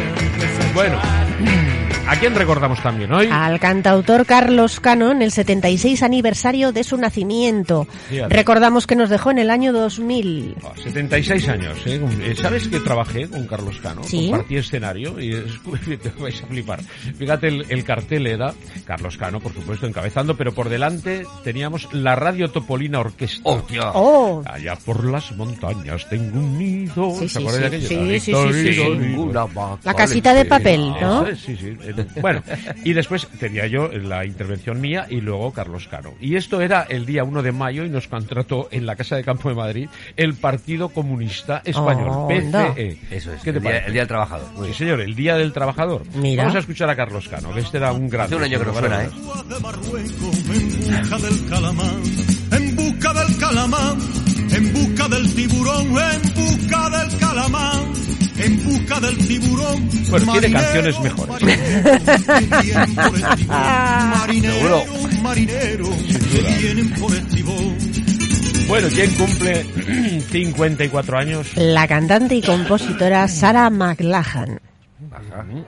Bueno, 0.75 1.00
Yeah. 1.38 1.86
¿A 2.09 2.15
quién 2.21 2.35
recordamos 2.37 2.81
también 2.83 3.13
hoy? 3.13 3.29
Al 3.31 3.59
cantautor 3.59 4.27
Carlos 4.27 4.79
Cano 4.79 5.11
en 5.11 5.23
el 5.23 5.33
76 5.33 6.03
aniversario 6.05 6.71
de 6.71 6.85
su 6.85 6.97
nacimiento. 6.97 7.87
Fíjate. 8.09 8.33
Recordamos 8.33 8.87
que 8.87 8.95
nos 8.95 9.11
dejó 9.11 9.33
en 9.33 9.39
el 9.39 9.51
año 9.51 9.73
2000. 9.73 10.55
Oh, 10.63 10.73
76 10.81 11.49
años, 11.49 11.79
¿eh? 11.85 12.01
Eh, 12.23 12.35
¿Sabes 12.41 12.69
que 12.69 12.79
trabajé 12.79 13.29
con 13.29 13.47
Carlos 13.49 13.79
Cano? 13.83 14.03
Sí. 14.05 14.29
Compartí 14.31 14.57
escenario 14.57 15.21
y 15.21 15.33
es- 15.35 15.99
te 16.01 16.11
vais 16.21 16.41
a 16.43 16.47
flipar. 16.47 16.81
Fíjate, 17.19 17.49
el, 17.49 17.67
el 17.71 17.83
cartel 17.85 18.27
era 18.29 18.55
Carlos 18.85 19.17
Cano, 19.17 19.41
por 19.41 19.53
supuesto, 19.53 19.87
encabezando, 19.87 20.37
pero 20.37 20.53
por 20.55 20.69
delante 20.69 21.27
teníamos 21.43 21.89
la 21.93 22.15
Radio 22.15 22.51
Topolina 22.53 23.01
Orquesta. 23.01 23.41
¡Hostia! 23.43 23.91
Oh, 23.95 24.43
Allá 24.47 24.77
por 24.77 25.05
las 25.05 25.33
montañas 25.33 26.09
tengo 26.09 26.39
un 26.39 26.57
nido. 26.57 27.15
Sí, 27.19 27.29
¿Se 27.29 27.41
sí, 27.41 27.45
acuerdan 27.47 27.61
de 27.63 27.67
aquello? 27.67 27.89
Sí, 27.89 28.21
sí, 28.21 28.33
sí, 28.33 28.53
sí, 28.53 28.73
sí. 28.75 29.17
La 29.83 29.95
casita 29.95 30.33
de 30.35 30.45
papel. 30.45 30.91
¿no? 31.01 31.27
Eso 31.27 31.27
es, 31.27 31.41
sí, 31.41 31.57
sí. 31.57 31.77
Bueno, 32.21 32.43
y 32.85 32.93
después 32.93 33.26
tenía 33.38 33.67
yo 33.67 33.88
la 33.88 34.25
intervención 34.25 34.81
mía 34.81 35.07
y 35.09 35.21
luego 35.21 35.53
Carlos 35.53 35.87
Cano. 35.88 36.15
Y 36.21 36.37
esto 36.37 36.61
era 36.61 36.83
el 36.88 37.07
día 37.07 37.25
1 37.25 37.43
de 37.43 37.53
mayo 37.53 37.85
y 37.85 37.88
nos 37.91 38.09
contrató 38.09 38.69
en 38.71 38.87
la 38.87 38.97
Casa 38.97 39.17
de 39.17 39.25
Campo 39.25 39.49
de 39.49 39.55
Madrid 39.55 39.88
el 40.17 40.35
Partido 40.35 40.88
Comunista 40.88 41.62
Español, 41.65 42.09
Oh, 42.11 42.29
PCE. 42.29 42.99
Eso 43.11 43.33
es, 43.33 43.43
¿Qué 43.43 43.53
te 43.53 43.59
el, 43.59 43.62
día, 43.62 43.71
parece? 43.71 43.87
el 43.87 43.93
Día 43.93 44.00
del 44.03 44.09
Trabajador. 44.09 44.67
Sí, 44.67 44.75
señor, 44.75 45.00
el 45.00 45.15
Día 45.15 45.37
del 45.37 45.53
Trabajador. 45.53 46.03
Mira. 46.15 46.43
Vamos 46.45 46.57
a 46.57 46.61
escuchar 46.61 46.88
a 46.91 46.97
Carlos 46.97 47.29
Cano, 47.29 47.53
que 47.53 47.61
este 47.61 47.76
era 47.79 47.93
un 47.93 48.09
gran... 48.09 48.26
Hace 48.26 48.37
un 48.37 48.43
año 48.45 48.59
que 48.59 48.65
no 48.67 48.75
suena, 48.75 49.05
¿eh? 49.05 49.09
en 49.11 51.00
busca 51.00 51.19
del 51.19 51.49
calamar, 51.49 51.95
en 52.53 52.76
busca 52.76 53.12
del 53.15 53.37
calamar, 53.38 53.97
en 54.57 54.73
busca 54.73 55.09
del 55.09 55.35
tiburón, 55.35 55.87
en 55.89 56.35
busca 56.35 56.91
del 56.91 57.19
calamar, 57.19 57.83
en 58.39 58.65
busca 58.65 59.01
del 59.01 59.19
tiburón. 59.19 59.89
Bueno, 60.11 60.33
tiene 60.33 60.53
canciones 60.53 61.01
mejores. 61.01 61.59
marinero. 63.49 64.83
Marinero, 65.23 65.89
vienen 66.61 66.91
por 66.95 67.15
el 67.15 67.27
tibón. 67.29 67.77
Bueno, 68.69 68.89
¿quién 68.93 69.15
cumple 69.15 69.65
54 70.31 71.19
años? 71.19 71.57
la 71.57 71.87
cantante 71.89 72.35
y 72.37 72.43
compositora 72.43 73.29
Sarah 73.29 73.71
McLachlan. 73.71 74.61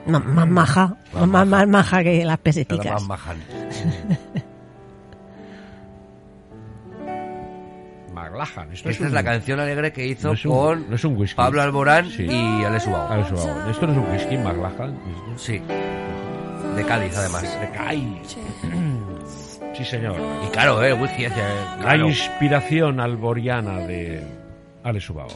Ma- 0.05 0.19
Más 0.19 0.47
maja, 0.47 0.95
más, 1.13 1.47
más 1.47 1.67
maja 1.67 2.03
que 2.03 2.25
las 2.25 2.39
peseticas. 2.39 2.93
más 2.93 3.03
majan. 3.07 3.37
McLachlan. 8.29 8.71
Esto 8.71 8.89
Esta 8.89 9.03
un- 9.03 9.07
es 9.07 9.13
la 9.13 9.23
canción 9.23 9.59
alegre 9.59 9.91
que 9.91 10.05
hizo 10.05 10.27
no 10.29 10.33
es 10.33 10.45
un- 10.45 10.51
con 10.51 10.89
no 10.89 10.95
es 10.95 11.03
un 11.03 11.17
whisky. 11.17 11.35
Pablo 11.35 11.61
Alborán 11.61 12.09
Sí. 12.09 12.25
y 12.29 12.63
Ale 12.63 12.79
Suau. 12.79 13.11
A 13.11 13.17
ver, 13.17 13.27
suave. 13.27 13.71
Esto 13.71 13.87
no 13.87 13.93
es 13.93 13.97
un 13.99 14.11
whisky, 14.11 14.37
McLachlan. 14.37 14.97
Sí. 15.37 15.61
De 16.75 16.83
Cádiz, 16.85 17.17
además. 17.17 17.57
Ay. 17.79 18.21
Sí, 19.73 19.85
señor. 19.85 20.15
Y 20.45 20.51
claro, 20.51 20.83
eh, 20.83 20.93
whisky 20.93 21.25
hace... 21.25 21.39
La 21.77 21.81
claro. 21.83 22.07
inspiración 22.09 22.99
alboriana 22.99 23.77
de 23.79 24.21
Ale 24.83 24.99
Subao. 24.99 25.27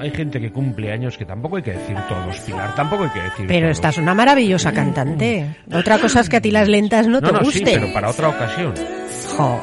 Hay 0.00 0.10
gente 0.10 0.40
que 0.40 0.52
cumple 0.52 0.92
años 0.92 1.16
que 1.16 1.24
tampoco 1.24 1.56
hay 1.56 1.62
que 1.62 1.72
decir 1.72 1.96
todos, 2.08 2.38
Pilar, 2.40 2.74
tampoco 2.74 3.04
hay 3.04 3.10
que 3.10 3.22
decir 3.22 3.46
Pero 3.48 3.66
todos. 3.66 3.76
esta 3.76 3.88
es 3.88 3.98
una 3.98 4.14
maravillosa 4.14 4.72
cantante. 4.72 5.56
Otra 5.72 5.98
cosa 5.98 6.20
es 6.20 6.28
que 6.28 6.36
a 6.36 6.40
ti 6.40 6.50
las 6.50 6.68
lentas 6.68 7.06
no, 7.06 7.20
No, 7.20 7.26
te 7.28 7.32
no, 7.32 7.38
sí, 7.40 7.44
gusten. 7.60 7.80
pero 7.80 7.92
para 7.94 8.10
otra 8.10 8.28
ocasión. 8.28 8.74
Jo. 9.36 9.60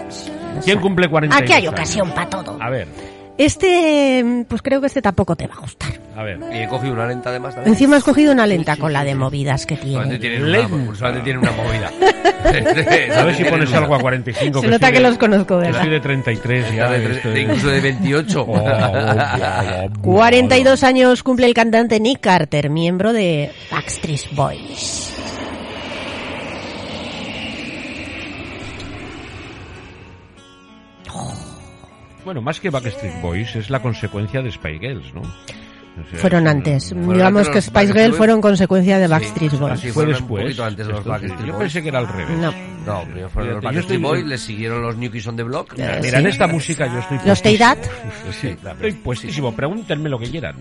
¿Quién 0.64 0.80
cumple 0.80 1.08
40 1.10 1.38
Aquí 1.38 1.54
hay 1.54 1.68
ocasión 1.68 2.12
para 2.12 2.30
todo. 2.30 2.58
A 2.62 2.70
ver, 2.70 2.88
Este, 3.38 4.46
pues 4.48 4.62
creo 4.62 4.80
que 4.82 4.88
este 4.88 5.02
tampoco 5.02 5.36
te 5.36 5.48
va 5.48 5.56
a 5.56 5.60
gustar. 5.60 5.93
A 6.16 6.24
ver. 6.24 6.40
Y 6.54 6.58
he 6.60 6.68
cogido 6.68 6.94
una 6.94 7.08
lenta 7.08 7.30
además 7.30 7.56
también. 7.56 7.74
Encima 7.74 7.98
has 7.98 8.04
cogido 8.04 8.32
una 8.32 8.46
lenta 8.46 8.76
con 8.78 8.94
la 8.94 9.04
de 9.04 9.16
movidas 9.16 9.66
que 9.66 9.78
Solamente 9.78 10.20
tiene. 10.20 10.44
una, 10.44 10.96
solamente 10.96 11.24
tienen 11.24 11.38
una 11.42 11.52
movida. 11.52 11.92
A 13.20 13.24
ver 13.24 13.36
si 13.36 13.44
pones 13.46 13.74
algo 13.74 13.96
a 13.96 14.00
45. 14.00 14.60
Se 14.60 14.66
nota 14.68 14.76
estoy 14.76 14.92
que 14.92 14.98
de- 15.04 15.10
los 15.10 15.18
conozco, 15.18 15.56
que 15.60 15.66
¿verdad? 15.68 15.82
Estoy 15.82 15.90
de 15.92 16.00
33 16.02 16.76
ya. 16.76 16.90
de, 16.92 17.00
de 17.32 17.42
incluso 17.42 17.68
de 17.70 17.82
28. 17.82 18.46
Oh, 18.54 18.56
oh, 18.56 19.86
oh, 19.86 20.02
42 20.02 20.84
años 20.84 21.24
cumple 21.24 21.46
el 21.48 21.54
cantante 21.54 22.00
Nick 22.00 22.20
Carter, 22.20 22.70
miembro 22.70 23.14
de 23.14 23.52
Backstreet 23.72 24.34
Boys. 24.36 25.10
Bueno, 32.26 32.42
más 32.42 32.60
que 32.60 32.70
Backstreet 32.70 33.22
Boys, 33.22 33.56
es 33.56 33.70
la 33.70 33.82
consecuencia 33.82 34.42
de 34.42 34.52
Spy 34.52 34.80
Girls, 34.80 35.14
¿no? 35.14 35.22
Fueron 36.16 36.48
es- 36.48 36.52
antes. 36.54 36.90
Fueron 36.90 37.14
Digamos 37.14 37.48
antes 37.48 37.54
que 37.54 37.62
Spice 37.62 37.94
Boys. 37.94 38.16
fueron 38.18 38.42
consecuencia 38.42 38.98
de 39.00 39.08
Backstreet 39.08 39.52
Sí, 39.52 39.58
Boys. 39.58 39.74
así 39.74 39.92
Fue 39.92 40.06
después. 40.08 40.60
Antes 40.60 40.88
de 40.88 40.94
los 40.94 41.04
Backstreet 41.06 41.40
Yo 41.46 41.54
Boys. 41.54 41.58
pensé 41.60 41.82
que 41.84 41.90
era 41.90 42.00
al 42.00 42.08
revés. 42.08 42.38
No. 42.38 42.52
No, 42.86 43.02
primero 43.04 43.30
fueron 43.30 43.54
los 43.54 43.62
yo 43.64 43.68
Backstreet 43.70 43.82
estoy- 43.82 43.98
Boys, 43.98 44.26
les 44.26 44.42
siguieron 44.42 44.82
los 44.82 44.98
New 44.98 45.10
Kids 45.12 45.28
on 45.28 45.36
the 45.38 45.44
Block. 45.44 45.74
Eh, 45.78 46.00
mira, 46.02 46.20
sí. 46.20 46.28
esta 46.28 46.48
música 46.48 46.88
yo 46.88 47.00
estoy 47.00 47.20
Los 47.26 47.42
Take 47.42 47.58
That. 47.58 47.78
Sí, 48.42 48.48
estoy 48.48 48.92
puestísimo. 48.94 49.56
Pregúntenme 49.56 50.10
lo 50.10 50.20
que 50.20 50.30
quieran. 50.30 50.56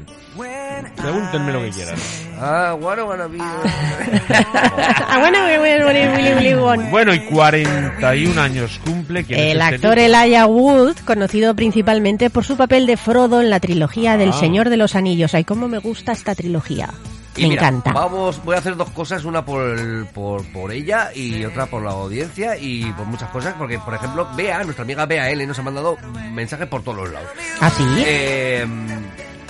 Pregúntenme 0.97 1.53
lo 1.53 1.61
que 1.62 1.71
quieran. 1.71 1.95
Ah, 2.41 2.77
bueno, 2.81 3.07
bueno, 3.07 3.29
bien. 3.29 3.43
Ah, 3.45 5.19
bueno, 5.21 5.39
bueno, 5.59 6.61
bueno, 6.61 6.91
bueno, 6.91 7.15
y 7.15 7.21
41 7.21 8.39
años 8.41 8.81
cumple. 8.85 9.25
¿quién 9.25 9.39
es 9.39 9.47
El 9.53 9.61
este 9.61 9.75
actor 9.77 9.95
tipo? 9.97 10.07
Elijah 10.17 10.47
Wood, 10.47 10.97
conocido 11.05 11.55
principalmente 11.55 12.31
por 12.31 12.45
su 12.45 12.57
papel 12.57 12.87
de 12.87 12.97
Frodo 12.97 13.41
en 13.41 13.51
la 13.51 13.61
trilogía 13.61 14.17
del 14.17 14.31
Ah. 14.31 14.33
Señor 14.33 14.71
de 14.71 14.77
los 14.77 14.95
Anillos. 14.95 15.22
Ay, 15.35 15.45
cómo 15.45 15.69
me 15.69 15.79
gusta 15.79 16.12
esta 16.12 16.35
trilogía. 16.35 16.91
Y 17.37 17.43
Me 17.45 17.49
mira, 17.49 17.62
encanta. 17.69 17.93
Vamos, 17.93 18.45
voy 18.45 18.57
a 18.57 18.59
hacer 18.59 18.76
dos 18.76 18.91
cosas, 18.91 19.25
una 19.25 19.43
por, 19.45 19.67
el- 19.79 20.05
por, 20.12 20.45
por 20.52 20.71
ella 20.71 21.11
y 21.14 21.43
otra 21.47 21.64
por 21.67 21.83
la 21.83 21.93
audiencia 21.93 22.59
y 22.59 22.85
por 22.93 23.07
muchas 23.07 23.31
cosas, 23.31 23.55
porque 23.57 23.79
por 23.79 23.95
ejemplo, 23.95 24.29
Bea, 24.37 24.62
nuestra 24.64 24.83
amiga 24.85 25.07
Bea 25.07 25.31
L, 25.31 25.47
nos 25.47 25.59
ha 25.59 25.62
mandado 25.62 25.97
mensajes 26.33 26.67
por 26.69 26.83
todos 26.83 26.99
los 26.99 27.11
lados. 27.11 27.31
¿Así? 27.61 27.85
Eh, 28.05 28.67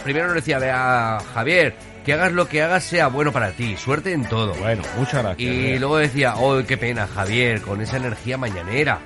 primero 0.04 0.26
nos 0.26 0.36
decía 0.36 0.60
Bea, 0.60 1.18
Javier, 1.34 1.74
que 2.04 2.12
hagas 2.12 2.30
lo 2.32 2.46
que 2.48 2.62
hagas 2.62 2.84
sea 2.84 3.08
bueno 3.08 3.32
para 3.32 3.50
ti, 3.50 3.76
suerte 3.76 4.12
en 4.12 4.26
todo. 4.26 4.54
Bueno, 4.54 4.82
muchas 4.96 5.22
gracias. 5.24 5.40
Y 5.40 5.62
Bea. 5.72 5.80
luego 5.80 5.96
decía, 5.96 6.34
oh, 6.36 6.62
qué 6.64 6.76
pena, 6.76 7.08
Javier, 7.12 7.62
con 7.62 7.80
esa 7.80 7.96
energía 7.96 8.38
mañanera. 8.38 9.00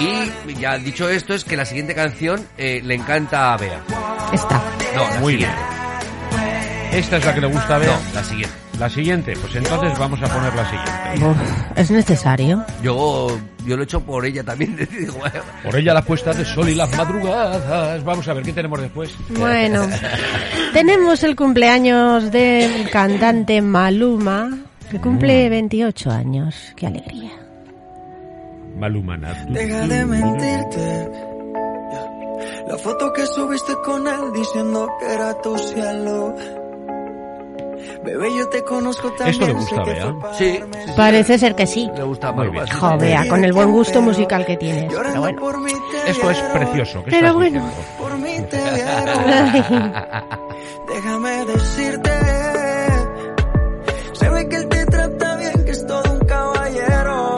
Y 0.00 0.54
ya 0.54 0.78
dicho 0.78 1.10
esto, 1.10 1.34
es 1.34 1.44
que 1.44 1.58
la 1.58 1.66
siguiente 1.66 1.94
canción 1.94 2.46
eh, 2.56 2.80
le 2.82 2.94
encanta 2.94 3.52
a 3.52 3.56
Bea. 3.58 3.82
Esta. 4.32 4.62
No, 4.94 5.02
la 5.02 5.20
Muy 5.20 5.36
bien. 5.36 5.50
¿Esta 6.92 7.16
es 7.18 7.24
la 7.26 7.34
que 7.34 7.40
le 7.40 7.46
gusta 7.48 7.76
a 7.76 7.78
Bea? 7.78 7.96
No, 7.96 8.14
la 8.14 8.24
siguiente. 8.24 8.56
La 8.78 8.88
siguiente, 8.88 9.34
pues 9.40 9.56
entonces 9.56 9.98
vamos 9.98 10.22
a 10.22 10.26
poner 10.32 10.54
la 10.54 10.64
siguiente. 10.64 11.26
Uf, 11.26 11.78
¿Es 11.78 11.90
necesario? 11.90 12.64
Yo, 12.80 13.26
yo 13.66 13.76
lo 13.76 13.82
he 13.82 13.84
hecho 13.84 14.00
por 14.00 14.24
ella 14.24 14.44
también. 14.44 14.76
Bueno, 15.18 15.40
Por 15.64 15.76
ella 15.76 15.94
la 15.94 16.02
puesta 16.02 16.32
de 16.32 16.44
sol 16.44 16.68
y 16.68 16.74
las 16.76 16.96
madrugadas. 16.96 18.04
Vamos 18.04 18.28
a 18.28 18.34
ver 18.34 18.44
qué 18.44 18.52
tenemos 18.52 18.80
después. 18.80 19.10
Bueno, 19.30 19.84
tenemos 20.72 21.24
el 21.24 21.34
cumpleaños 21.34 22.30
del 22.30 22.88
cantante 22.90 23.60
Maluma, 23.60 24.56
que 24.88 25.00
cumple 25.00 25.48
28 25.48 26.10
años. 26.12 26.54
Qué 26.76 26.86
alegría. 26.86 27.32
Malumana. 28.76 29.44
Deja 29.48 29.88
de 29.88 30.04
mentirte. 30.04 31.08
La 32.68 32.78
foto 32.78 33.12
que 33.12 33.26
subiste 33.26 33.72
con 33.84 34.06
él 34.06 34.32
diciendo 34.34 34.88
que 35.00 35.12
era 35.14 35.34
tu 35.42 35.58
cielo. 35.58 36.36
Bebé, 38.04 38.28
yo 38.36 38.48
te 38.48 38.64
conozco 38.64 39.08
también. 39.12 39.28
¿Esto 39.28 39.46
le 39.46 39.52
gusta, 39.54 39.84
Bea? 39.84 40.14
Sí, 40.36 40.52
sí, 40.52 40.60
sí. 40.86 40.92
Parece 40.96 41.38
ser 41.38 41.54
que 41.54 41.66
sí. 41.66 41.88
le 41.94 42.02
gusta 42.02 42.32
Muy 42.32 42.48
bien. 42.48 42.66
sí. 42.66 42.72
Jovea, 42.74 43.28
con 43.28 43.44
el 43.44 43.52
buen 43.52 43.70
gusto 43.72 44.00
musical 44.02 44.44
que 44.46 44.56
tienes. 44.56 44.92
Pero 44.92 45.20
bueno. 45.20 45.40
por 45.40 45.60
mí 45.60 45.72
te 45.92 46.10
Esto 46.10 46.30
es 46.30 46.38
precioso. 46.38 47.04
¿Qué 47.04 47.10
Pero 47.10 47.26
estás 47.28 47.34
bueno. 47.34 47.70
Por 47.98 48.18
mí 48.18 48.36
te. 48.50 48.58
Déjame 50.88 51.44
decirte. 51.46 52.10
Se 54.12 54.28
ve 54.30 54.48
que 54.48 54.56
él 54.56 54.68
te 54.68 54.86
trata 54.86 55.36
bien, 55.36 55.64
que 55.64 55.70
es 55.70 55.86
todo 55.86 56.12
un 56.12 56.18
caballero. 56.26 57.36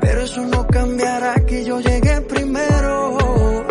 Pero 0.00 0.20
eso 0.22 0.40
no 0.46 0.66
cambiará 0.66 1.34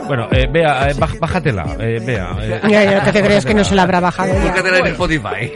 Bueno, 0.07 0.27
eh, 0.31 0.47
Bea, 0.51 0.89
eh, 0.89 0.93
baj- 0.95 1.19
bájatela, 1.19 1.65
eh, 1.79 1.99
Bea. 2.05 2.29
eh. 2.41 2.61
Ya, 2.69 2.83
ya, 2.83 3.03
¿qué 3.03 3.11
te 3.11 3.23
crees 3.23 3.45
que 3.45 3.53
no 3.53 3.63
se 3.63 3.75
la 3.75 3.83
habrá 3.83 3.99
bajado 3.99 4.33
ya? 4.33 4.39
Búscatela 4.41 4.79
en 4.79 4.87
Spotify. 4.87 5.51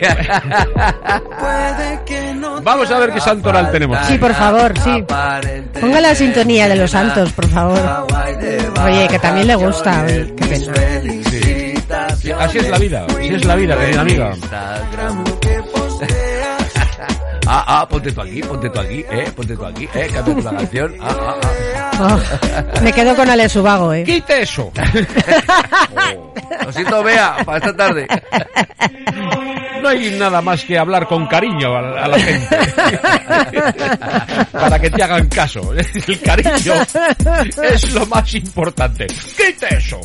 Que 2.06 2.34
Vamos 2.64 2.92
a 2.92 3.00
ver 3.00 3.12
qué 3.14 3.22
santoral 3.22 3.72
tenemos. 3.72 3.98
Sí, 4.08 4.18
por 4.18 4.34
favor, 4.34 4.74
sí. 4.80 5.04
Ponga 5.80 6.02
la 6.02 6.16
sintonía 6.16 6.68
de 6.68 6.76
los 6.76 6.92
santos, 6.92 7.32
por 7.34 7.48
favor. 7.50 7.80
Oye, 8.86 9.08
que 9.08 9.20
también 9.20 9.48
le 9.48 9.56
gusta. 9.56 10.04
oye, 10.06 10.34
qué 10.36 10.46
pena. 10.46 10.74
Así 12.40 12.58
es 12.60 12.70
la 12.70 12.78
vida, 12.78 13.06
así 13.10 13.34
es 13.34 13.46
la 13.46 13.56
vida, 13.56 13.78
querida 13.78 14.02
amiga. 14.02 14.32
Lo 15.26 15.40
que. 15.40 15.60
Ah, 17.52 17.64
ah, 17.82 17.88
ponte 17.90 18.12
tú 18.12 18.22
aquí, 18.22 18.42
ponte 18.44 18.70
tú 18.70 18.80
aquí, 18.80 19.04
eh, 19.10 19.32
ponte 19.36 19.56
tú 19.56 19.66
aquí, 19.66 19.90
eh, 19.96 20.08
cambia 20.14 20.44
la 20.52 20.58
canción. 20.60 20.94
Ah, 21.02 21.08
ah, 21.20 21.36
ah. 21.44 21.79
Oh, 22.02 22.20
me 22.82 22.94
quedo 22.94 23.16
con 23.16 23.30
Alex 23.30 23.56
Ubago, 23.58 23.94
¿eh? 23.94 24.04
¡Quite 24.06 24.44
eso! 24.44 24.72
Lo 26.66 26.72
siento, 26.72 27.04
Bea, 27.04 27.38
para 27.46 27.58
esta 27.58 27.76
tarde. 27.76 28.08
No 29.82 29.90
hay 29.90 30.12
nada 30.18 30.42
más 30.42 30.64
que 30.64 30.78
hablar 30.78 31.08
con 31.08 31.26
cariño 31.28 31.76
a, 31.76 32.04
a 32.04 32.08
la 32.08 32.20
gente. 32.20 32.58
Para 34.52 34.80
que 34.80 34.90
te 34.90 35.04
hagan 35.04 35.28
caso. 35.28 35.74
El 35.74 36.20
cariño 36.22 36.74
es 37.64 37.94
lo 37.94 38.06
más 38.08 38.34
importante. 38.34 39.08
¡Quite 39.08 39.76
eso! 39.78 40.00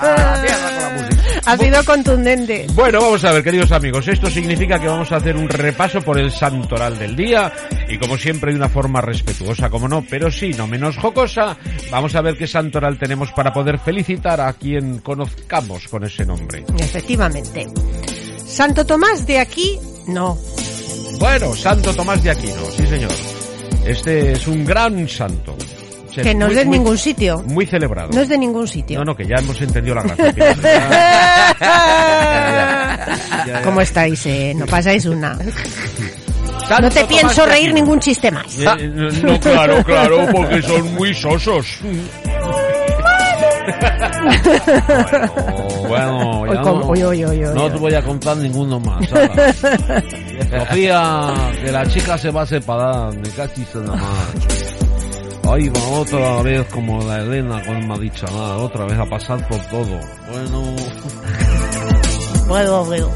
Ah, 0.00 0.38
mierda 0.42 0.70
con 0.70 0.82
la 0.82 0.90
música. 1.02 1.22
Ha 1.48 1.56
sido 1.56 1.82
contundente. 1.82 2.66
Bueno, 2.74 3.00
vamos 3.00 3.24
a 3.24 3.32
ver, 3.32 3.42
queridos 3.42 3.72
amigos, 3.72 4.06
esto 4.06 4.28
significa 4.28 4.78
que 4.78 4.86
vamos 4.86 5.10
a 5.12 5.16
hacer 5.16 5.34
un 5.34 5.48
repaso 5.48 6.02
por 6.02 6.18
el 6.18 6.30
santoral 6.30 6.98
del 6.98 7.16
día 7.16 7.50
y 7.88 7.96
como 7.96 8.18
siempre 8.18 8.52
de 8.52 8.58
una 8.58 8.68
forma 8.68 9.00
respetuosa, 9.00 9.70
como 9.70 9.88
no, 9.88 10.04
pero 10.10 10.30
sí, 10.30 10.50
no 10.50 10.66
menos 10.66 10.98
jocosa, 10.98 11.56
vamos 11.90 12.14
a 12.14 12.20
ver 12.20 12.36
qué 12.36 12.46
santoral 12.46 12.98
tenemos 12.98 13.32
para 13.32 13.50
poder 13.50 13.78
felicitar 13.78 14.42
a 14.42 14.52
quien 14.52 14.98
conozcamos 14.98 15.88
con 15.88 16.04
ese 16.04 16.26
nombre. 16.26 16.66
Efectivamente. 16.78 17.66
Santo 18.44 18.84
Tomás 18.84 19.26
de 19.26 19.38
aquí, 19.38 19.78
no. 20.06 20.36
Bueno, 21.18 21.54
Santo 21.54 21.94
Tomás 21.94 22.22
de 22.22 22.30
Aquino, 22.30 22.62
sí 22.76 22.86
señor. 22.86 23.12
Este 23.86 24.32
es 24.32 24.46
un 24.46 24.66
gran 24.66 25.08
santo. 25.08 25.56
Que 26.22 26.34
no 26.34 26.46
es 26.46 26.56
de 26.56 26.64
muy- 26.64 26.78
ningún 26.78 26.98
sitio. 26.98 27.42
Muy 27.46 27.66
celebrado. 27.66 28.10
No 28.12 28.20
es 28.20 28.28
de 28.28 28.38
ningún 28.38 28.66
sitio. 28.68 28.98
No, 28.98 29.04
no, 29.06 29.16
que 29.16 29.26
ya 29.26 29.36
hemos 29.36 29.60
entendido 29.60 29.94
la 29.94 30.02
gracia. 30.02 30.34
¿Cómo 33.64 33.80
estáis, 33.80 34.24
eh? 34.26 34.54
No 34.56 34.66
pasáis 34.66 35.06
una. 35.06 35.38
No 36.80 36.90
te 36.90 37.04
pienso 37.04 37.46
reír 37.46 37.72
ningún 37.72 37.98
chiste 38.00 38.30
más. 38.30 38.58
Eh, 38.58 38.88
No, 39.22 39.40
claro, 39.40 39.82
claro, 39.84 40.26
porque 40.32 40.62
son 40.62 40.94
muy 40.94 41.14
sosos. 41.14 41.66
Bueno, 45.88 46.42
Uy, 46.42 46.48
ya 46.54 46.60
no, 46.62 47.54
no 47.54 47.70
te 47.70 47.78
voy 47.78 47.94
a 47.94 48.02
contar 48.02 48.36
ninguno 48.36 48.78
más. 48.80 49.08
Sofía, 50.50 51.34
que 51.62 51.72
la 51.72 51.86
chica 51.86 52.18
se 52.18 52.30
va 52.30 52.42
a 52.42 52.46
separar, 52.46 53.14
me 53.14 53.28
en 53.28 53.86
la 53.86 53.92
madre. 53.94 54.57
Ahí 55.50 55.68
va 55.70 55.80
otra 55.98 56.42
vez 56.42 56.66
como 56.72 57.02
la 57.04 57.20
Elena 57.22 57.62
con 57.64 57.88
nada, 57.88 58.56
otra 58.58 58.84
vez 58.84 58.98
a 58.98 59.06
pasar 59.06 59.46
por 59.48 59.58
todo. 59.68 59.98
Bueno, 60.30 60.62
Bueno, 62.46 62.84
bueno. 62.84 63.08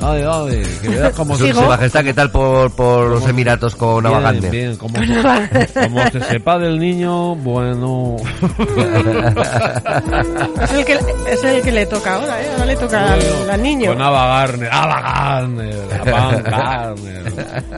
ay, 0.00 0.22
ay, 0.24 0.62
que 0.80 0.88
veas 0.88 1.12
cómo 1.14 1.36
se 1.36 1.52
su 1.52 1.60
majestad, 1.62 2.04
¿qué 2.04 2.14
tal 2.14 2.30
por, 2.30 2.70
por 2.70 3.08
los 3.08 3.26
Emiratos 3.28 3.74
con 3.74 4.02
Bien, 4.02 4.12
Navagante? 4.12 4.50
bien, 4.50 4.76
como 4.76 4.96
se, 4.98 5.78
como 5.88 6.06
se 6.10 6.20
sepa 6.20 6.58
del 6.58 6.78
niño, 6.78 7.34
bueno. 7.36 8.16
Es 10.62 10.72
el, 10.72 10.84
que, 10.84 10.92
es 11.32 11.44
el 11.44 11.62
que 11.62 11.72
le 11.72 11.86
toca 11.86 12.14
ahora, 12.14 12.40
¿eh? 12.40 12.48
Ahora 12.52 12.66
le 12.66 12.76
toca 12.76 13.12
al, 13.12 13.18
Bueno, 13.20 13.52
al 13.52 13.62
niño. 13.62 13.92
Con 13.92 14.02
Ava 14.02 14.26
Garner, 14.26 14.68
Ava 14.72 15.00
Garner, 15.00 15.88
Ava 16.00 16.40
Garner. 16.40 17.32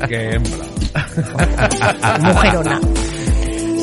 Qué 0.08 0.34
hembra. 0.34 0.66
Mujerona. 2.20 2.80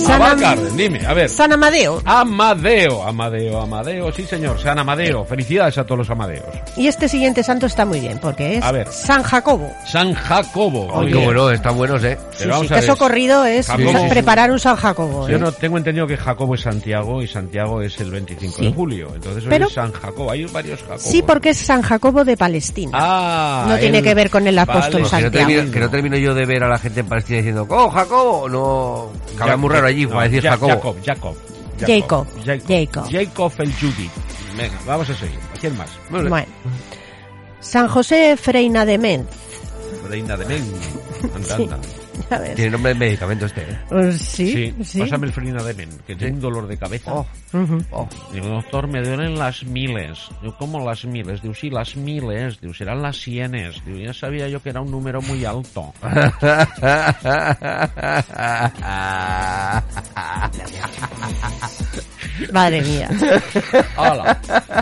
San, 0.06 0.22
Ava 0.22 0.32
Am- 0.32 0.40
Garner, 0.40 0.72
dime, 0.74 1.06
a 1.06 1.14
ver. 1.14 1.30
San 1.30 1.52
Amadeo. 1.52 2.02
Amadeo, 2.06 3.04
Amadeo, 3.04 3.62
Amadeo, 3.62 4.12
sí 4.12 4.24
señor, 4.26 4.60
San 4.60 4.80
Amadeo. 4.80 5.26
Felicidades 5.26 5.78
a 5.78 5.84
todos 5.86 6.00
los 6.00 6.10
Amadeos. 6.10 6.46
Y 6.78 6.88
este 6.88 7.10
siguiente 7.10 7.44
santo 7.44 7.66
está 7.66 7.86
muy 7.86 8.00
bien, 8.00 8.20
porque 8.20 8.58
es 8.58 8.64
A 8.64 8.72
ver. 8.72 8.88
San 8.90 9.24
Jacobo. 9.24 9.72
San 9.86 10.14
Jacobo. 10.14 10.88
Oye, 10.94 11.14
Oye, 11.16 11.26
bueno, 11.26 11.50
están 11.52 11.76
buenos, 11.78 12.04
¿eh? 12.04 12.18
pero 12.38 12.38
Sí, 12.38 12.48
vamos 12.48 12.68
sí, 12.68 12.74
a 12.74 12.76
que 12.78 12.82
ver. 12.82 12.90
socorrido 12.90 13.46
es 13.46 13.68
Jacobo. 13.68 14.10
preparar 14.10 14.52
un 14.52 14.60
San 14.60 14.76
Jacobo. 14.76 15.28
Yo 15.28 15.36
¿eh? 15.36 15.40
no 15.40 15.52
tengo 15.52 15.78
entendido 15.78 16.08
que 16.08 16.16
Jacobo 16.18 16.56
es 16.56 16.62
Santiago 16.62 17.22
y 17.22 17.28
Santiago 17.28 17.82
es 17.82 18.00
el 18.00 18.12
25 18.12 18.58
Sí. 18.58 18.66
de 18.66 18.74
julio. 18.74 19.12
Entonces 19.14 19.44
hoy 19.44 19.50
Pero- 19.50 19.68
es 19.68 19.74
San 19.74 19.92
Jacobo. 19.92 20.32
Hay 20.32 20.46
varios 20.46 20.80
Jacobos. 20.82 21.02
Sí, 21.02 21.22
porque 21.22 21.50
es 21.50 21.58
San 21.58 21.82
Jacobo 21.82 22.24
de 22.24 22.38
Palestina. 22.38 22.92
Ah, 22.94 23.66
No 23.68 23.78
tiene 23.78 24.02
que 24.02 24.14
ver 24.14 24.30
con 24.30 24.48
el 24.48 24.58
apóstol 24.58 24.84
Vale, 24.84 24.96
Que 24.98 25.02
no, 25.02 25.10
Santiago. 25.10 25.48
termino, 25.48 25.72
que 25.72 25.80
no 25.80 25.90
termino 25.90 26.18
yo 26.18 26.34
de 26.34 26.46
ver 26.46 26.64
a 26.64 26.70
la 26.70 26.78
gente 26.80 27.02
en 27.02 27.08
Palestina 27.08 27.38
diciendo, 27.38 27.66
¡Oh, 27.70 27.90
Jacobo! 27.90 28.48
No, 28.48 29.12
Jacob, 29.38 29.58
muy 29.60 29.70
raro 29.70 29.87
allí 29.90 30.04
no, 30.06 30.12
para 30.12 30.24
decir 30.24 30.44
Ja- 30.44 30.52
Jacobo. 30.52 30.70
Jacob, 30.74 30.96
Jacob. 31.06 31.36
Jacob, 31.80 32.28
Jacob. 32.46 32.68
Jacob. 32.68 33.12
Jacob 33.12 33.54
el 33.60 33.74
Judy. 33.74 34.10
Venga, 34.58 34.80
vamos 34.86 35.10
a 35.10 35.16
seguir. 35.16 35.40
¿A 35.56 35.60
quién 35.60 35.78
más? 35.78 35.90
Bueno. 36.10 36.36
San 37.60 37.88
José 37.88 38.36
Freina 38.38 38.86
de 38.86 38.98
Menz. 38.98 39.28
Reina 40.10 40.36
de 40.38 40.46
Men. 40.46 40.64
Anda, 41.36 41.58
Sí. 41.58 41.70
Tiene 42.56 42.72
nombre 42.72 42.94
de 42.94 43.00
medicamento 43.00 43.46
este, 43.46 43.62
¿eh? 43.62 43.78
Pues 43.90 44.18
sí, 44.20 44.52
Sí, 44.52 44.76
sí. 44.84 45.00
pásame 45.02 45.28
el 45.28 45.34
Frina 45.34 45.62
de 45.62 45.74
Men, 45.76 45.90
que 46.06 46.16
tengo 46.16 46.34
un 46.36 46.42
dolor 46.42 46.68
de 46.68 46.76
cabeza. 46.76 47.14
Oh, 47.14 47.26
Ujú. 47.54 47.78
oh. 47.92 48.10
Digo, 48.34 48.48
doctor, 48.48 48.88
me 48.88 49.04
duelen 49.04 49.38
las 49.38 49.64
miles. 49.64 50.28
Digo, 50.42 50.56
¿cómo 50.58 50.84
las 50.84 51.06
miles? 51.06 51.44
Digo, 51.44 51.54
sí, 51.54 51.70
las 51.70 51.96
miles. 51.96 52.60
Digo, 52.60 52.74
serán 52.74 53.04
las 53.04 53.18
cienes. 53.18 53.86
Digo, 53.86 54.00
ya 54.00 54.14
sabía 54.16 54.48
yo 54.48 54.60
que 54.64 54.70
era 54.70 54.82
un 54.82 54.90
número 54.90 55.22
muy 55.22 55.46
alto. 55.46 55.94
Madre 62.54 62.82
mía. 62.84 63.10
¡Hala! 63.98 64.40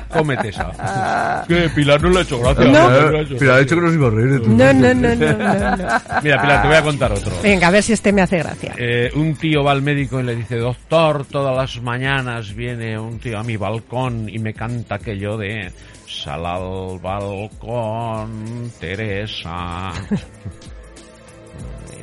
Cómete 0.09 0.49
esa. 0.49 1.45
¿Qué, 1.47 1.69
Pilar? 1.69 2.01
No 2.01 2.09
le 2.09 2.19
ha 2.19 2.21
hecho 2.23 2.39
gracia. 2.39 2.65
No. 2.65 2.89
No 2.89 3.11
le 3.11 3.19
ha 3.19 3.21
hecho 3.21 3.35
Pero 3.39 3.53
ha 3.53 3.55
gracia. 3.55 3.63
dicho 3.63 3.75
que 3.75 3.81
nos 3.81 3.93
iba 3.93 4.07
a 4.07 4.09
reír 4.11 4.29
de 4.31 4.39
tu... 4.39 4.49
No, 4.49 4.73
no, 4.73 4.93
no, 4.93 5.15
no, 5.15 5.33
no, 5.37 5.77
no. 5.77 5.99
Mira, 6.21 6.41
Pilar, 6.41 6.61
te 6.61 6.67
voy 6.67 6.77
a 6.77 6.81
contar 6.81 7.11
otro. 7.13 7.31
Venga, 7.41 7.67
a 7.67 7.71
ver 7.71 7.81
si 7.83 7.93
este 7.93 8.11
me 8.11 8.21
hace 8.21 8.39
gracia. 8.39 8.73
Eh, 8.77 9.09
un 9.15 9.35
tío 9.35 9.63
va 9.63 9.71
al 9.71 9.81
médico 9.81 10.19
y 10.19 10.23
le 10.23 10.35
dice, 10.35 10.57
doctor, 10.57 11.25
todas 11.25 11.55
las 11.55 11.81
mañanas 11.81 12.53
viene 12.53 12.99
un 12.99 13.19
tío 13.19 13.39
a 13.39 13.43
mi 13.43 13.55
balcón 13.57 14.27
y 14.29 14.37
me 14.39 14.53
canta 14.53 14.95
aquello 14.95 15.37
de 15.37 15.71
sal 16.07 16.45
al 16.45 16.99
balcón, 16.99 18.71
Teresa. 18.79 19.91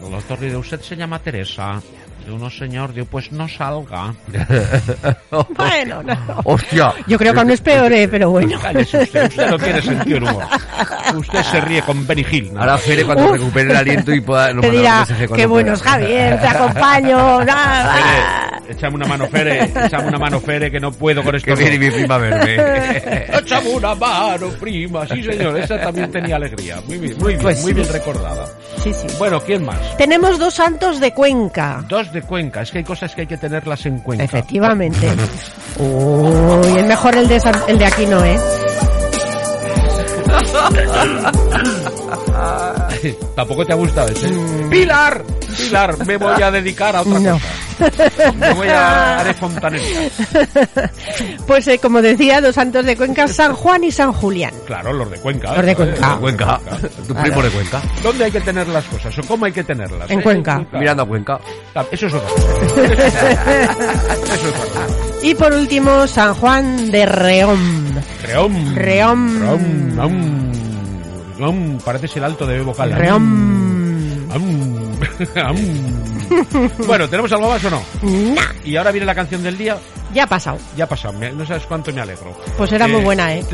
El 0.02 0.10
doctor 0.10 0.40
le 0.40 0.46
dice, 0.46 0.56
¿usted 0.58 0.80
se 0.80 0.96
llama 0.96 1.18
Teresa? 1.20 1.80
Uno, 2.30 2.50
señor, 2.50 2.92
digo, 2.92 3.06
pues 3.06 3.32
no 3.32 3.48
salga. 3.48 4.14
Bueno, 5.56 6.02
no. 6.02 6.16
¡Hostia! 6.44 6.92
Yo 7.06 7.18
creo 7.18 7.32
que 7.32 7.40
aún 7.40 7.50
es 7.50 7.60
peor, 7.60 7.90
eh, 7.92 8.06
pero 8.08 8.30
bueno. 8.30 8.58
Cállese 8.60 9.02
usted, 9.02 9.28
usted 9.28 9.50
no 9.50 9.58
tiene 9.58 9.82
sentido 9.82 10.16
el 10.18 10.22
humor. 10.24 10.44
Usted 11.16 11.42
se 11.42 11.60
ríe 11.60 11.82
con 11.82 12.06
Benny 12.06 12.26
Hill. 12.30 12.52
¿no? 12.52 12.60
Ahora 12.60 12.78
Fere 12.78 13.04
cuando 13.04 13.24
Uf. 13.26 13.32
recupere 13.32 13.70
el 13.70 13.76
aliento 13.76 14.12
y 14.12 14.20
pueda... 14.20 14.52
nos 14.52 14.62
Te 14.62 14.70
dirá, 14.70 15.06
qué 15.34 15.46
buenos 15.46 15.80
programa". 15.80 16.04
Javier, 16.06 16.40
te 16.40 16.46
acompaño. 16.48 17.44
nada. 17.44 18.41
Échame 18.68 18.96
una 18.96 19.06
mano, 19.06 19.26
Fere, 19.28 19.70
échame 19.84 20.08
una 20.08 20.18
mano, 20.18 20.40
Fere, 20.40 20.70
que 20.70 20.80
no 20.80 20.92
puedo 20.92 21.22
con 21.22 21.34
esto. 21.34 21.46
Que 21.54 21.54
viene 21.54 21.78
mi 21.78 21.90
prima 21.90 22.14
a 22.14 22.18
verme. 22.18 22.56
Échame 23.38 23.70
una 23.70 23.94
mano, 23.94 24.48
prima. 24.60 25.06
Sí, 25.08 25.22
señor, 25.22 25.58
esa 25.58 25.80
también 25.80 26.10
tenía 26.10 26.36
alegría. 26.36 26.80
Muy 26.86 26.98
bien, 26.98 27.18
muy 27.18 27.28
bien, 27.32 27.42
Pues 27.42 27.60
muy 27.62 27.70
sí. 27.72 27.74
bien 27.74 27.88
recordada. 27.92 28.46
Sí, 28.82 28.92
sí. 28.92 29.06
Bueno, 29.18 29.40
¿quién 29.40 29.64
más? 29.64 29.96
Tenemos 29.96 30.38
dos 30.38 30.54
santos 30.54 31.00
de 31.00 31.12
Cuenca. 31.12 31.84
Dos 31.88 32.12
de 32.12 32.22
Cuenca. 32.22 32.62
Es 32.62 32.70
que 32.70 32.78
hay 32.78 32.84
cosas 32.84 33.14
que 33.14 33.22
hay 33.22 33.26
que 33.26 33.36
tenerlas 33.36 33.84
en 33.86 33.98
Cuenca. 34.00 34.24
Efectivamente. 34.24 35.08
Uy, 35.78 36.78
es 36.78 36.86
mejor 36.86 37.16
el 37.16 37.28
de, 37.28 37.40
San- 37.40 37.62
el 37.68 37.78
de 37.78 37.86
aquí 37.86 38.06
no, 38.06 38.24
¿eh? 38.24 38.38
Tampoco 43.36 43.64
te 43.66 43.72
ha 43.72 43.76
gustado 43.76 44.08
ese. 44.08 44.28
¡Pilar! 44.70 45.22
Pilar, 45.56 46.06
me 46.06 46.16
voy 46.16 46.40
a 46.42 46.50
dedicar 46.50 46.96
a 46.96 47.02
otra. 47.02 47.18
No. 47.18 47.32
cosa. 47.34 47.44
Me 48.36 48.54
voy 48.54 48.68
a 48.68 49.18
haré 49.20 49.34
fontanería. 49.34 50.10
Pues 51.46 51.66
eh, 51.68 51.78
como 51.78 52.00
decía, 52.02 52.40
dos 52.40 52.54
santos 52.54 52.84
de 52.84 52.96
Cuenca, 52.96 53.26
San 53.28 53.54
Juan 53.54 53.84
y 53.84 53.90
San 53.92 54.12
Julián. 54.12 54.52
Claro, 54.66 54.92
los 54.92 55.10
de 55.10 55.18
Cuenca. 55.18 55.54
Los 55.56 55.66
de 55.66 55.74
Cuenca. 55.74 56.12
Eh, 56.14 56.20
Cuenca. 56.20 56.60
Tu 57.06 57.14
primo 57.14 57.42
de 57.42 57.50
Cuenca. 57.50 57.82
¿Dónde 58.02 58.24
hay 58.24 58.30
que 58.32 58.40
tener 58.40 58.68
las 58.68 58.84
cosas? 58.84 59.18
¿O 59.18 59.22
cómo 59.22 59.44
hay 59.46 59.52
que 59.52 59.64
tenerlas? 59.64 60.10
En 60.10 60.20
Eh, 60.20 60.22
Cuenca. 60.22 60.64
Mirando 60.72 61.02
a 61.02 61.06
Cuenca. 61.06 61.40
Ah, 61.74 61.84
Eso 61.90 62.06
es 62.06 62.14
otra 62.14 62.28
cosa. 62.28 62.52
Eso 64.22 64.34
es 64.34 64.44
otra 64.44 64.64
cosa. 64.64 64.86
Y 65.22 65.34
por 65.34 65.52
último, 65.52 66.06
San 66.06 66.34
Juan 66.34 66.90
de 66.90 67.06
Reón. 67.06 68.02
Reón. 68.24 68.74
Reón. 68.74 69.40
Reón. 69.40 69.92
Reón. 69.96 70.52
Reón. 71.38 71.78
Parece 71.84 72.08
ser 72.08 72.24
alto 72.24 72.46
de 72.46 72.60
vocal. 72.62 72.92
Reón. 72.92 74.26
Am. 74.32 74.92
Am. 75.36 75.56
Bueno, 76.86 77.08
¿tenemos 77.08 77.32
algo 77.32 77.48
más 77.48 77.64
o 77.64 77.70
no? 77.70 77.82
Nah, 78.02 78.42
Y 78.64 78.76
ahora 78.76 78.90
viene 78.92 79.06
la 79.06 79.14
canción 79.14 79.42
del 79.42 79.56
día. 79.58 79.76
ya 80.14 80.24
ha 80.24 80.26
pasado. 80.26 80.58
Ya 80.76 80.84
ha 80.84 80.88
pasado. 80.88 81.14
me- 81.18 81.32
No 81.32 81.46
sabes 81.46 81.64
cuánto 81.66 81.92
me 81.92 82.00
alegro. 82.00 82.36
Pues 82.56 82.72
era 82.72 82.86
muy 82.88 83.00
buena, 83.02 83.34
¿eh? 83.34 83.44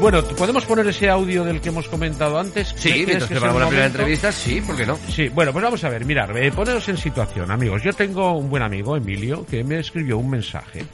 Bueno, 0.00 0.22
¿podemos 0.24 0.64
poner 0.64 0.86
ese 0.86 1.08
audio 1.10 1.44
del 1.44 1.60
que 1.60 1.68
hemos 1.70 1.88
comentado 1.88 2.38
antes? 2.38 2.68
Sí, 2.76 2.90
¿Crees 2.90 3.06
mientras 3.06 3.28
que 3.28 3.34
preparamos 3.34 3.60
la 3.62 3.68
primera 3.68 3.86
entrevista, 3.86 4.32
sí, 4.32 4.60
¿por 4.60 4.76
qué 4.76 4.86
no? 4.86 4.98
Sí, 5.08 5.28
bueno, 5.28 5.52
pues 5.52 5.62
vamos 5.64 5.82
a 5.84 5.88
ver, 5.88 6.04
mirar, 6.04 6.36
eh, 6.36 6.50
poneros 6.52 6.88
en 6.88 6.96
situación, 6.96 7.50
amigos. 7.50 7.82
Yo 7.82 7.92
tengo 7.92 8.32
un 8.32 8.48
buen 8.50 8.62
amigo, 8.62 8.96
Emilio, 8.96 9.44
que 9.46 9.64
me 9.64 9.78
escribió 9.80 10.18
un 10.18 10.30
mensaje 10.30 10.84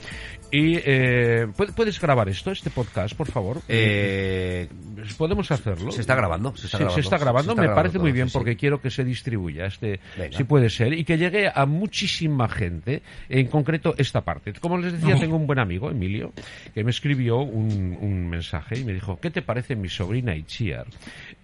Y 0.52 0.78
eh, 0.84 1.46
¿puede- 1.56 1.72
puedes 1.72 2.00
grabar 2.00 2.28
esto, 2.28 2.50
este 2.50 2.70
podcast, 2.70 3.14
por 3.16 3.28
favor. 3.30 3.62
Eh, 3.68 4.68
Podemos 5.16 5.50
hacerlo. 5.50 5.92
se 5.92 6.00
está 6.00 6.14
grabando, 6.14 6.54
se 6.56 6.66
está 6.66 6.78
grabando. 6.78 6.94
se 6.94 7.00
está 7.00 7.18
grabando. 7.18 7.44
Se 7.44 7.50
está 7.50 7.54
Me 7.54 7.66
grabando 7.68 7.74
parece 7.76 7.92
todo, 7.94 8.02
muy 8.02 8.12
bien 8.12 8.26
sí, 8.26 8.32
sí. 8.32 8.38
porque 8.38 8.56
quiero 8.56 8.80
que 8.80 8.90
se 8.90 9.04
distribuya 9.04 9.66
este, 9.66 10.00
Venga. 10.18 10.36
si 10.36 10.44
puede 10.44 10.68
ser, 10.70 10.92
y 10.92 11.04
que 11.04 11.16
llegue 11.18 11.50
a 11.54 11.66
muchísima 11.66 12.48
gente, 12.48 13.02
en 13.28 13.46
concreto 13.46 13.94
esta 13.96 14.22
parte. 14.22 14.52
Como 14.54 14.76
les 14.78 14.92
decía, 14.92 15.16
tengo 15.18 15.36
un 15.36 15.46
buen 15.46 15.58
amigo, 15.58 15.90
Emilio, 15.90 16.32
que 16.74 16.82
me 16.84 16.90
escribió 16.90 17.38
un, 17.38 17.96
un 18.00 18.28
mensaje 18.28 18.78
y 18.78 18.84
me 18.84 18.92
dijo, 18.92 19.18
¿qué 19.20 19.30
te 19.30 19.42
parece 19.42 19.76
mi 19.76 19.88
sobrina 19.88 20.34
Itziar? 20.34 20.86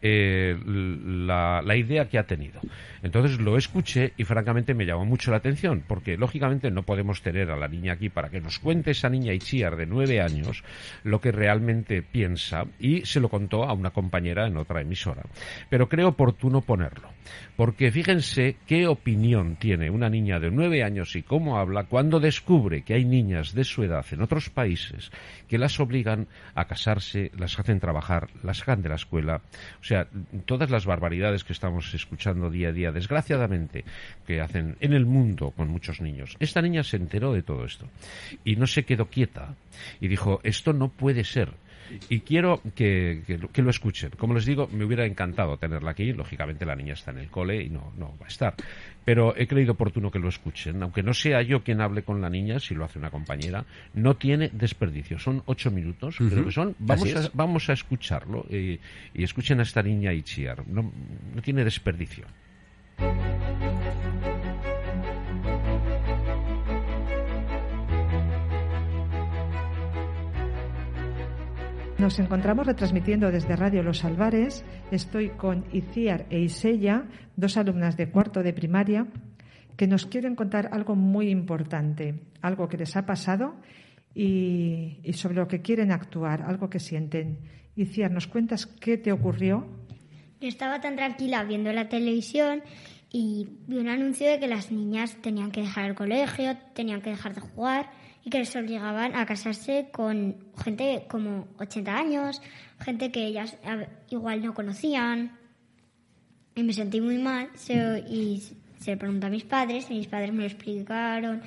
Eh, 0.02 0.56
la, 0.66 1.62
la 1.62 1.76
idea 1.76 2.08
que 2.08 2.18
ha 2.18 2.24
tenido. 2.26 2.60
Entonces 3.02 3.38
lo 3.38 3.56
escuché 3.56 4.12
y 4.16 4.24
francamente 4.24 4.74
me 4.74 4.84
llamó 4.84 5.04
mucho 5.04 5.30
la 5.30 5.36
atención, 5.38 5.82
porque 5.86 6.16
lógicamente 6.16 6.70
no 6.70 6.82
podemos 6.82 7.22
tener 7.22 7.50
a 7.50 7.56
la 7.56 7.68
niña 7.68 7.92
aquí 7.92 8.08
para 8.08 8.28
que 8.30 8.40
nos 8.40 8.58
cuente 8.58 8.94
esa 8.96 9.08
niña 9.08 9.32
Itziar 9.32 9.76
de 9.76 9.86
nueve 9.86 10.20
años 10.20 10.64
lo 11.04 11.20
que 11.20 11.32
realmente 11.32 12.02
piensa 12.02 12.64
y 12.78 13.04
se 13.04 13.20
lo 13.20 13.28
contó 13.28 13.64
a 13.64 13.72
una 13.72 13.90
compañera 13.90 14.46
en 14.46 14.56
otra 14.56 14.80
emisora. 14.80 15.22
Pero 15.68 15.88
creo 15.88 16.08
oportuno 16.08 16.62
ponerlo, 16.62 17.10
porque 17.56 17.90
fíjense 17.90 18.56
qué 18.66 18.86
opinión 18.86 19.56
tiene 19.56 19.90
una 19.90 20.08
niña 20.08 20.40
de 20.40 20.50
nueve 20.50 20.82
años 20.82 21.14
y 21.16 21.22
cómo 21.22 21.58
habla 21.58 21.84
cuando 21.84 22.20
descubre 22.20 22.82
que 22.82 22.94
hay 22.94 23.04
niñas 23.04 23.54
de 23.54 23.64
su 23.64 23.82
edad 23.82 24.04
en 24.10 24.22
otros 24.22 24.50
países 24.50 25.10
que 25.48 25.58
las 25.58 25.78
obligan 25.80 26.26
a 26.54 26.66
casarse, 26.66 27.30
las 27.36 27.58
hacen 27.58 27.80
trabajar, 27.80 28.28
las 28.42 28.58
sacan 28.58 28.82
de 28.82 28.88
la 28.88 28.96
escuela. 28.96 29.42
O 29.80 29.84
sea, 29.84 30.08
todas 30.44 30.70
las 30.70 30.86
barbaridades 30.86 31.44
que 31.44 31.52
estamos 31.52 31.92
escuchando 31.94 32.50
día 32.50 32.68
a 32.68 32.72
día, 32.72 32.92
desgraciadamente, 32.92 33.84
que 34.26 34.40
hacen 34.40 34.76
en 34.80 34.92
el 34.92 35.06
mundo 35.06 35.52
con 35.52 35.68
muchos 35.68 36.00
niños. 36.00 36.36
Esta 36.40 36.62
niña 36.62 36.82
se 36.82 36.96
enteró 36.96 37.32
de 37.32 37.42
todo 37.42 37.64
esto 37.64 37.86
y 38.44 38.56
no 38.56 38.66
se 38.66 38.84
quedó 38.86 39.06
quieta 39.06 39.54
y 40.00 40.08
dijo, 40.08 40.40
esto 40.42 40.72
no 40.72 40.88
puede 40.88 41.24
ser. 41.24 41.50
Y 42.08 42.18
quiero 42.22 42.60
que, 42.74 43.22
que 43.28 43.38
lo- 43.38 43.48
que 43.52 43.62
lo 43.62 43.70
escuchen. 43.70 44.10
Como 44.18 44.34
les 44.34 44.44
digo, 44.44 44.68
me 44.72 44.84
hubiera 44.84 45.06
encantado 45.06 45.56
tenerla 45.56 45.92
aquí. 45.92 46.12
Lógicamente 46.12 46.66
la 46.66 46.74
niña 46.74 46.94
está 46.94 47.12
en 47.12 47.18
el 47.18 47.28
cole 47.30 47.62
y 47.62 47.68
no, 47.68 47.92
no 47.96 48.12
va 48.20 48.24
a 48.26 48.28
estar. 48.28 48.54
Pero 49.04 49.36
he 49.36 49.46
creído 49.46 49.74
oportuno 49.74 50.10
que 50.10 50.18
lo 50.18 50.28
escuchen. 50.28 50.82
Aunque 50.82 51.04
no 51.04 51.14
sea 51.14 51.42
yo 51.42 51.62
quien 51.62 51.80
hable 51.80 52.02
con 52.02 52.20
la 52.20 52.28
niña, 52.28 52.58
si 52.58 52.74
lo 52.74 52.84
hace 52.84 52.98
una 52.98 53.10
compañera, 53.10 53.64
no 53.94 54.16
tiene 54.16 54.50
desperdicio. 54.52 55.20
Son 55.20 55.44
ocho 55.46 55.70
minutos, 55.70 56.16
creo 56.16 56.44
que 56.46 56.50
son. 56.50 56.74
Vamos, 56.80 57.04
a, 57.14 57.30
vamos 57.34 57.70
a 57.70 57.74
escucharlo 57.74 58.44
y, 58.50 58.80
y 59.14 59.22
escuchen 59.22 59.60
a 59.60 59.62
esta 59.62 59.80
niña 59.80 60.12
Itziar. 60.12 60.66
No, 60.66 60.90
no 61.36 61.40
tiene 61.40 61.62
desperdicio. 61.62 62.24
Nos 71.98 72.18
encontramos 72.18 72.66
retransmitiendo 72.66 73.30
desde 73.30 73.56
Radio 73.56 73.82
Los 73.82 74.04
Albares. 74.04 74.66
Estoy 74.90 75.30
con 75.30 75.64
Iciar 75.72 76.26
e 76.28 76.40
Isella, 76.40 77.04
dos 77.36 77.56
alumnas 77.56 77.96
de 77.96 78.10
cuarto 78.10 78.42
de 78.42 78.52
primaria, 78.52 79.06
que 79.78 79.86
nos 79.86 80.04
quieren 80.04 80.36
contar 80.36 80.68
algo 80.72 80.94
muy 80.94 81.30
importante, 81.30 82.20
algo 82.42 82.68
que 82.68 82.76
les 82.76 82.96
ha 82.96 83.06
pasado 83.06 83.56
y, 84.14 84.98
y 85.02 85.14
sobre 85.14 85.36
lo 85.36 85.48
que 85.48 85.62
quieren 85.62 85.90
actuar, 85.90 86.42
algo 86.42 86.68
que 86.68 86.80
sienten. 86.80 87.38
Iciar, 87.76 88.10
¿nos 88.10 88.26
cuentas 88.26 88.66
qué 88.66 88.98
te 88.98 89.10
ocurrió? 89.10 89.66
Yo 90.38 90.48
estaba 90.48 90.82
tan 90.82 90.96
tranquila 90.96 91.44
viendo 91.44 91.72
la 91.72 91.88
televisión 91.88 92.60
y 93.10 93.48
vi 93.66 93.78
un 93.78 93.88
anuncio 93.88 94.28
de 94.28 94.38
que 94.38 94.48
las 94.48 94.70
niñas 94.70 95.16
tenían 95.22 95.50
que 95.50 95.62
dejar 95.62 95.86
el 95.86 95.94
colegio, 95.94 96.58
tenían 96.74 97.00
que 97.00 97.08
dejar 97.08 97.34
de 97.34 97.40
jugar 97.40 97.88
y 98.26 98.30
que 98.30 98.38
les 98.40 98.56
obligaban 98.56 99.14
a 99.14 99.24
casarse 99.24 99.86
con 99.92 100.34
gente 100.62 101.04
como 101.08 101.46
80 101.60 101.96
años, 101.96 102.42
gente 102.80 103.12
que 103.12 103.24
ellas 103.24 103.56
igual 104.10 104.42
no 104.44 104.52
conocían. 104.52 105.30
Y 106.56 106.64
me 106.64 106.72
sentí 106.72 107.00
muy 107.00 107.18
mal 107.18 107.48
se- 107.54 108.00
y 108.10 108.42
se 108.80 108.90
lo 108.92 108.98
pregunté 108.98 109.26
a 109.26 109.30
mis 109.30 109.44
padres 109.44 109.86
y 109.90 109.94
mis 109.94 110.08
padres 110.08 110.32
me 110.32 110.40
lo 110.40 110.46
explicaron 110.46 111.40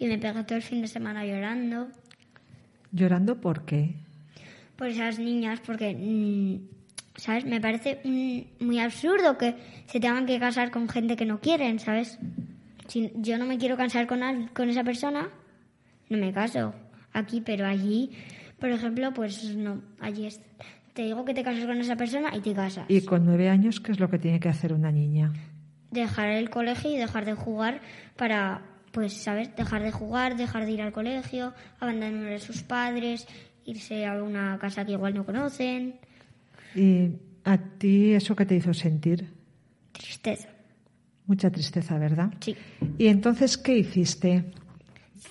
y 0.00 0.06
me 0.08 0.18
pegué 0.18 0.42
todo 0.42 0.56
el 0.56 0.62
fin 0.62 0.80
de 0.82 0.88
semana 0.88 1.24
llorando 1.24 1.88
Llorando 2.90 3.40
por 3.40 3.64
qué. 3.64 3.94
por 4.76 4.88
esas 4.88 5.18
niñas 5.20 5.60
porque, 5.64 5.94
mm, 5.94 6.58
¿sabes? 7.16 7.44
Me 7.44 7.60
parece 7.60 8.00
muy 8.58 8.80
absurdo 8.80 9.38
que 9.38 9.54
se 9.86 10.00
tengan 10.00 10.26
que 10.26 10.40
casar 10.40 10.72
con 10.72 10.88
gente 10.88 11.14
que 11.14 11.26
no 11.26 11.38
quieren, 11.40 11.78
¿sabes? 11.78 12.18
Si 12.88 13.12
yo 13.14 13.38
no 13.38 13.46
me 13.46 13.56
quiero 13.58 13.76
casar 13.76 14.06
con, 14.08 14.48
con 14.52 14.68
esa 14.68 14.82
persona, 14.82 15.28
no 16.14 16.26
me 16.26 16.32
caso 16.32 16.74
aquí, 17.14 17.40
pero 17.40 17.66
allí, 17.66 18.10
por 18.58 18.70
ejemplo, 18.70 19.14
pues 19.14 19.42
no, 19.56 19.80
allí 20.00 20.26
es, 20.26 20.40
te 20.92 21.02
digo 21.02 21.24
que 21.24 21.32
te 21.32 21.42
cases 21.42 21.64
con 21.64 21.78
esa 21.78 21.96
persona 21.96 22.36
y 22.36 22.40
te 22.40 22.52
casas. 22.52 22.84
Y 22.88 23.00
con 23.02 23.24
nueve 23.24 23.48
años, 23.48 23.80
¿qué 23.80 23.92
es 23.92 24.00
lo 24.00 24.10
que 24.10 24.18
tiene 24.18 24.40
que 24.40 24.48
hacer 24.48 24.74
una 24.74 24.92
niña? 24.92 25.32
Dejar 25.90 26.30
el 26.30 26.50
colegio 26.50 26.90
y 26.92 26.96
dejar 26.96 27.24
de 27.24 27.34
jugar 27.34 27.80
para, 28.16 28.62
pues, 28.92 29.14
¿sabes? 29.14 29.54
Dejar 29.56 29.82
de 29.82 29.92
jugar, 29.92 30.36
dejar 30.36 30.66
de 30.66 30.72
ir 30.72 30.82
al 30.82 30.92
colegio, 30.92 31.54
abandonar 31.80 32.32
a 32.32 32.38
sus 32.40 32.62
padres, 32.62 33.26
irse 33.64 34.04
a 34.04 34.22
una 34.22 34.58
casa 34.58 34.84
que 34.84 34.92
igual 34.92 35.14
no 35.14 35.24
conocen. 35.24 35.94
¿Y 36.74 37.10
a 37.44 37.58
ti 37.58 38.12
eso 38.12 38.34
qué 38.34 38.44
te 38.44 38.56
hizo 38.56 38.74
sentir? 38.74 39.32
Tristeza. 39.92 40.48
Mucha 41.26 41.50
tristeza, 41.50 41.96
¿verdad? 41.96 42.34
Sí. 42.40 42.56
¿Y 42.98 43.06
entonces 43.06 43.56
qué 43.56 43.78
hiciste? 43.78 44.44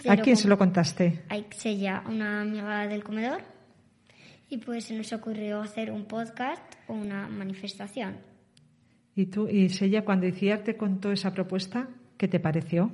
¿A 0.07 0.17
quién 0.17 0.35
se 0.35 0.47
lo 0.47 0.57
contaste? 0.57 1.23
A 1.29 1.37
Ixella, 1.37 2.03
una 2.07 2.41
amiga 2.41 2.87
del 2.87 3.03
comedor. 3.03 3.41
Y 4.49 4.57
pues 4.57 4.85
se 4.85 4.95
nos 4.95 5.11
ocurrió 5.13 5.61
hacer 5.61 5.91
un 5.91 6.05
podcast 6.05 6.61
o 6.87 6.93
una 6.93 7.27
manifestación. 7.27 8.17
¿Y 9.15 9.27
tú, 9.27 9.47
y 9.47 9.69
Sella, 9.69 10.03
cuando 10.03 10.27
Iciar 10.27 10.63
te 10.63 10.75
contó 10.75 11.11
esa 11.11 11.33
propuesta, 11.33 11.87
qué 12.17 12.27
te 12.27 12.39
pareció? 12.39 12.91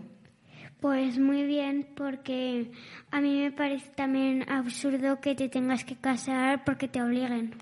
Pues 0.80 1.20
muy 1.20 1.44
bien, 1.44 1.88
porque 1.96 2.72
a 3.12 3.20
mí 3.20 3.42
me 3.42 3.52
parece 3.52 3.92
también 3.96 4.50
absurdo 4.50 5.20
que 5.20 5.36
te 5.36 5.50
tengas 5.50 5.84
que 5.84 5.98
casar 5.98 6.64
porque 6.64 6.88
te 6.88 7.02
obliguen 7.02 7.56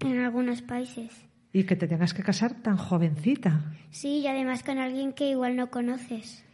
en 0.00 0.18
algunos 0.20 0.62
países. 0.62 1.26
Y 1.52 1.64
que 1.64 1.76
te 1.76 1.86
tengas 1.86 2.14
que 2.14 2.22
casar 2.22 2.62
tan 2.62 2.76
jovencita. 2.76 3.74
Sí, 3.90 4.20
y 4.20 4.26
además 4.26 4.62
con 4.62 4.78
alguien 4.78 5.12
que 5.12 5.30
igual 5.30 5.56
no 5.56 5.70
conoces. 5.70 6.44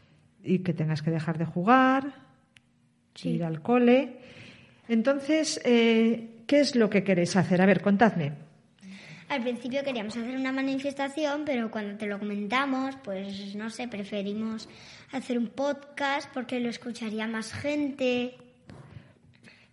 Y 0.45 0.59
que 0.61 0.75
tengas 0.75 1.03
que 1.03 1.11
dejar 1.11 1.39
de 1.39 1.47
jugar, 1.47 2.13
Sí. 3.15 3.31
ir 3.31 3.45
al 3.45 3.63
cole. 3.63 4.19
Entonces, 4.89 5.61
eh, 5.65 6.43
¿qué 6.47 6.61
es 6.61 6.77
lo 6.77 6.91
que 6.91 7.03
queréis 7.05 7.35
hacer? 7.37 7.63
A 7.63 7.67
ver, 7.67 7.81
contadme. 7.81 8.33
Al 9.29 9.43
principio 9.43 9.83
queríamos 9.83 10.17
hacer 10.17 10.37
una 10.37 10.53
manifestación, 10.53 11.45
pero 11.47 11.71
cuando 11.71 11.97
te 11.97 12.07
lo 12.07 12.19
comentamos, 12.19 12.95
pues 13.03 13.55
no 13.57 13.71
sé, 13.71 13.89
preferimos 13.89 14.69
hacer 15.13 15.39
un 15.39 15.47
podcast 15.49 16.31
porque 16.35 16.61
lo 16.61 16.69
escucharía 16.69 17.27
más 17.27 17.53
gente. 17.53 18.35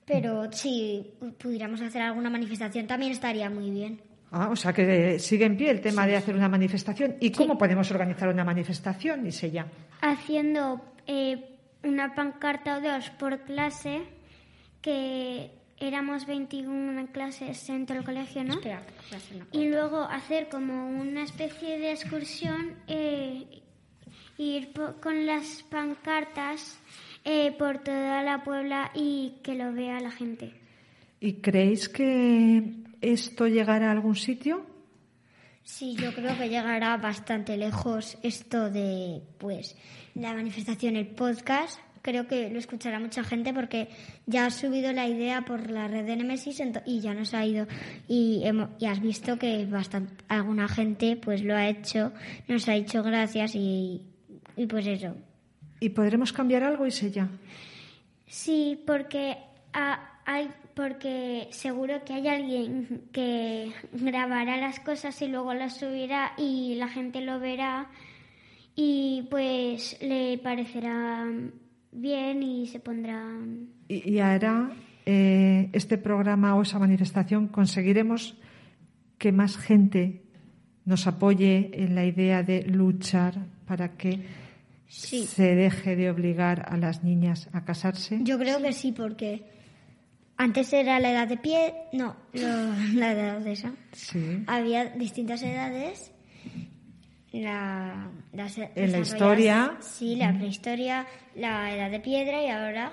Pero 0.05 0.51
si 0.51 1.05
pudiéramos 1.37 1.81
hacer 1.81 2.01
alguna 2.01 2.29
manifestación 2.29 2.87
también 2.87 3.11
estaría 3.11 3.49
muy 3.49 3.69
bien. 3.71 3.99
Ah, 4.31 4.49
o 4.49 4.55
sea, 4.55 4.71
que 4.71 5.19
sigue 5.19 5.45
en 5.45 5.57
pie 5.57 5.71
el 5.71 5.81
tema 5.81 6.07
de 6.07 6.15
hacer 6.15 6.33
una 6.35 6.47
manifestación. 6.47 7.17
¿Y 7.19 7.31
cómo 7.31 7.57
podemos 7.57 7.91
organizar 7.91 8.29
una 8.29 8.45
manifestación, 8.45 9.27
Isella? 9.27 9.65
Haciendo 10.01 10.81
eh, 11.07 11.57
una 11.83 12.15
pancarta 12.15 12.77
o 12.77 12.81
dos 12.81 13.09
por 13.11 13.41
clase, 13.41 14.01
que 14.81 15.51
éramos 15.77 16.25
21 16.25 17.07
clases 17.11 17.69
en 17.69 17.85
todo 17.85 17.99
el 17.99 18.03
colegio, 18.03 18.43
¿no? 18.43 18.53
Espera, 18.53 18.83
clase 19.09 19.35
no. 19.35 19.45
Y 19.51 19.69
luego 19.69 20.01
hacer 20.03 20.49
como 20.49 20.89
una 20.89 21.23
especie 21.23 21.79
de 21.79 21.91
excursión, 21.91 22.75
eh, 22.87 23.61
ir 24.37 24.71
con 25.01 25.25
las 25.25 25.63
pancartas 25.63 26.79
eh, 27.23 27.51
por 27.57 27.79
toda 27.79 28.23
la 28.23 28.43
Puebla 28.43 28.91
y 28.95 29.35
que 29.43 29.55
lo 29.55 29.73
vea 29.73 29.99
la 29.99 30.11
gente. 30.11 30.53
¿Y 31.19 31.33
creéis 31.33 31.87
que 31.87 32.63
esto 33.01 33.47
llegará 33.47 33.89
a 33.89 33.91
algún 33.91 34.15
sitio? 34.15 34.65
Sí, 35.63 35.95
yo 35.95 36.13
creo 36.13 36.37
que 36.37 36.49
llegará 36.49 36.97
bastante 36.97 37.55
lejos 37.57 38.17
esto 38.23 38.69
de, 38.69 39.21
pues, 39.37 39.75
la 40.15 40.33
manifestación, 40.33 40.95
el 40.95 41.07
podcast. 41.07 41.79
Creo 42.01 42.27
que 42.27 42.49
lo 42.49 42.57
escuchará 42.57 42.99
mucha 42.99 43.23
gente 43.23 43.53
porque 43.53 43.87
ya 44.25 44.47
ha 44.47 44.49
subido 44.51 44.91
la 44.91 45.07
idea 45.07 45.45
por 45.45 45.69
la 45.69 45.87
red 45.87 46.03
de 46.05 46.15
Nemesis 46.15 46.61
y 46.85 46.99
ya 46.99 47.13
nos 47.13 47.33
ha 47.35 47.45
ido. 47.45 47.67
Y, 48.07 48.41
hemo- 48.43 48.69
y 48.79 48.87
has 48.87 48.99
visto 48.99 49.37
que 49.37 49.65
bastante, 49.67 50.23
alguna 50.27 50.67
gente 50.67 51.15
pues 51.15 51.43
lo 51.43 51.55
ha 51.55 51.67
hecho, 51.69 52.11
nos 52.47 52.67
ha 52.67 52.73
dicho 52.73 53.03
gracias 53.03 53.53
y, 53.55 54.01
y 54.57 54.65
pues 54.65 54.87
eso. 54.87 55.15
¿Y 55.79 55.89
podremos 55.89 56.33
cambiar 56.33 56.63
algo, 56.63 56.87
Isella? 56.87 57.27
Sí, 58.25 58.81
porque 58.87 59.37
ah, 59.73 60.10
hay, 60.25 60.49
porque 60.75 61.47
seguro 61.51 62.03
que 62.05 62.13
hay 62.13 62.27
alguien 62.27 63.03
que 63.11 63.71
grabará 63.93 64.57
las 64.57 64.79
cosas 64.79 65.21
y 65.21 65.27
luego 65.27 65.53
las 65.53 65.77
subirá 65.77 66.33
y 66.37 66.75
la 66.75 66.87
gente 66.87 67.21
lo 67.21 67.39
verá 67.39 67.89
y 68.75 69.27
pues 69.29 69.97
le 70.01 70.37
parecerá 70.37 71.25
bien 71.91 72.43
y 72.43 72.67
se 72.67 72.79
pondrán. 72.79 73.67
Y, 73.87 74.09
y 74.11 74.19
ahora 74.19 74.71
eh, 75.05 75.69
este 75.73 75.97
programa 75.97 76.55
o 76.55 76.61
esa 76.61 76.79
manifestación 76.79 77.47
conseguiremos 77.47 78.37
que 79.17 79.31
más 79.31 79.57
gente 79.57 80.23
nos 80.85 81.05
apoye 81.07 81.69
en 81.73 81.93
la 81.95 82.05
idea 82.05 82.43
de 82.43 82.63
luchar 82.63 83.35
para 83.65 83.97
que 83.97 84.19
Sí. 84.87 85.23
se 85.23 85.55
deje 85.55 85.95
de 85.95 86.09
obligar 86.09 86.65
a 86.67 86.75
las 86.75 87.01
niñas 87.03 87.47
a 87.53 87.63
casarse. 87.63 88.19
Yo 88.23 88.37
creo 88.37 88.61
que 88.61 88.73
sí, 88.73 88.91
porque 88.91 89.43
antes 90.43 90.73
era 90.73 90.99
la 90.99 91.11
edad 91.11 91.27
de 91.27 91.37
pie, 91.37 91.73
no, 91.93 92.15
lo- 92.33 92.73
la 92.99 93.11
edad 93.11 93.39
de 93.39 93.51
esa. 93.51 93.73
Sí. 93.91 94.43
Había 94.47 94.85
distintas 94.85 95.41
edades. 95.43 96.11
La, 97.31 98.09
las 98.33 98.57
En 98.57 98.91
la 98.91 98.99
historia. 98.99 99.77
Sí, 99.79 100.15
la 100.17 100.33
prehistoria, 100.33 101.05
la 101.35 101.73
edad 101.73 101.89
de 101.89 101.99
piedra 102.01 102.43
y 102.43 102.49
ahora. 102.49 102.91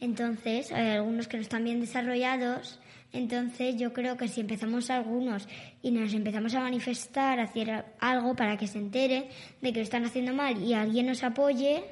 Entonces, 0.00 0.72
hay 0.72 0.90
algunos 0.96 1.28
que 1.28 1.36
no 1.36 1.42
están 1.42 1.62
bien 1.64 1.80
desarrollados. 1.80 2.80
Entonces, 3.12 3.76
yo 3.76 3.92
creo 3.92 4.16
que 4.16 4.26
si 4.26 4.40
empezamos 4.40 4.90
algunos 4.90 5.48
y 5.82 5.92
nos 5.92 6.12
empezamos 6.14 6.54
a 6.56 6.60
manifestar, 6.60 7.38
a 7.38 7.44
hacer 7.44 7.84
algo 8.00 8.34
para 8.34 8.56
que 8.56 8.66
se 8.66 8.78
enteren 8.78 9.26
de 9.62 9.72
que 9.72 9.78
lo 9.78 9.84
están 9.84 10.04
haciendo 10.04 10.34
mal 10.34 10.60
y 10.62 10.74
alguien 10.74 11.06
nos 11.06 11.22
apoye, 11.22 11.84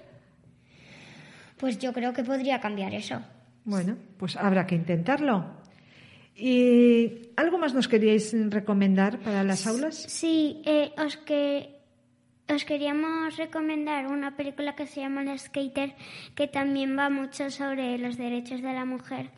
pues 1.58 1.78
yo 1.78 1.92
creo 1.92 2.12
que 2.12 2.24
podría 2.24 2.58
cambiar 2.60 2.92
eso. 2.94 3.22
Bueno, 3.64 3.96
pues 4.18 4.36
habrá 4.36 4.66
que 4.66 4.74
intentarlo. 4.74 5.44
¿Y 6.36 7.28
algo 7.36 7.58
más 7.58 7.74
nos 7.74 7.88
queríais 7.88 8.34
recomendar 8.50 9.20
para 9.20 9.44
las 9.44 9.66
aulas? 9.66 9.96
Sí, 9.96 10.62
eh, 10.66 10.92
os, 10.98 11.16
que, 11.18 11.76
os 12.52 12.64
queríamos 12.64 13.36
recomendar 13.36 14.06
una 14.08 14.36
película 14.36 14.74
que 14.74 14.86
se 14.86 15.00
llama 15.00 15.22
El 15.22 15.38
Skater, 15.38 15.94
que 16.34 16.48
también 16.48 16.98
va 16.98 17.08
mucho 17.08 17.50
sobre 17.50 17.98
los 17.98 18.16
derechos 18.18 18.62
de 18.62 18.72
la 18.72 18.84
mujer, 18.84 19.30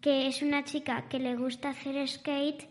que 0.00 0.26
es 0.26 0.42
una 0.42 0.62
chica 0.64 1.06
que 1.08 1.18
le 1.18 1.36
gusta 1.36 1.70
hacer 1.70 2.06
skate 2.06 2.68